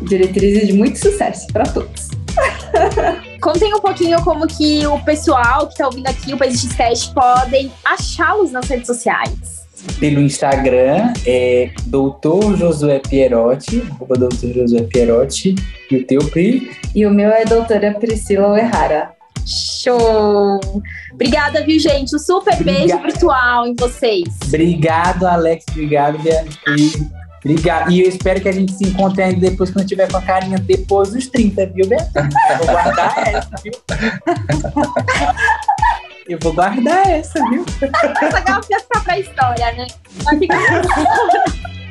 diretrizes 0.04 0.68
de 0.68 0.74
muito 0.74 0.98
sucesso 0.98 1.48
para 1.52 1.66
todos. 1.66 2.08
Contem 3.48 3.74
um 3.74 3.80
pouquinho 3.80 4.22
como 4.26 4.46
que 4.46 4.86
o 4.86 5.00
pessoal 5.06 5.68
que 5.68 5.72
está 5.72 5.86
ouvindo 5.86 6.06
aqui 6.06 6.34
o 6.34 6.38
PSXcast 6.38 7.14
podem 7.14 7.72
achá-los 7.86 8.52
nas 8.52 8.68
redes 8.68 8.88
sociais. 8.88 9.66
Pelo 10.02 10.20
Instagram 10.20 11.14
é 11.26 11.70
Doutor 11.86 12.58
Josué 12.58 13.00
Pierotti, 13.00 13.88
arroba 13.90 14.16
Doutor 14.16 14.54
Josué 14.54 14.82
Pierotti, 14.82 15.56
e 15.90 15.96
o 15.96 16.06
teu 16.06 16.20
Pri? 16.30 16.70
E 16.94 17.06
o 17.06 17.10
meu 17.10 17.30
é 17.30 17.46
doutora 17.46 17.94
Priscila 17.94 18.50
Oerrara. 18.50 19.12
Show! 19.46 20.60
Obrigada, 21.14 21.64
viu, 21.64 21.80
gente? 21.80 22.14
Um 22.18 22.20
super 22.20 22.54
Obrigado. 22.54 22.80
beijo 22.80 23.02
virtual 23.02 23.66
em 23.66 23.76
vocês. 23.78 24.28
Obrigado, 24.46 25.26
Alex. 25.26 25.64
Obrigado, 25.72 26.20
Beatriz. 26.20 26.98
Obrigado. 27.48 27.92
E 27.92 28.02
eu 28.02 28.10
espero 28.10 28.42
que 28.42 28.50
a 28.50 28.52
gente 28.52 28.74
se 28.74 28.84
encontre 28.84 29.24
ainda 29.24 29.50
depois, 29.50 29.72
quando 29.72 29.88
tiver 29.88 30.12
com 30.12 30.18
a 30.18 30.22
carinha 30.22 30.60
depois 30.60 31.12
dos 31.12 31.28
30, 31.28 31.66
viu? 31.68 31.86
Eu 31.90 31.96
vou 32.60 32.68
guardar 32.68 33.28
essa, 33.28 33.50
viu? 33.64 33.72
Eu 36.28 36.38
vou 36.42 36.52
guardar 36.54 37.10
essa, 37.10 37.40
viu? 37.50 37.64
Essa 38.22 38.42
garrafa 38.42 38.64
ficar 38.64 39.02
pra 39.02 39.18
história, 39.18 39.72
né? 39.74 39.88
Vai 40.24 40.38
ficar... 40.38 40.58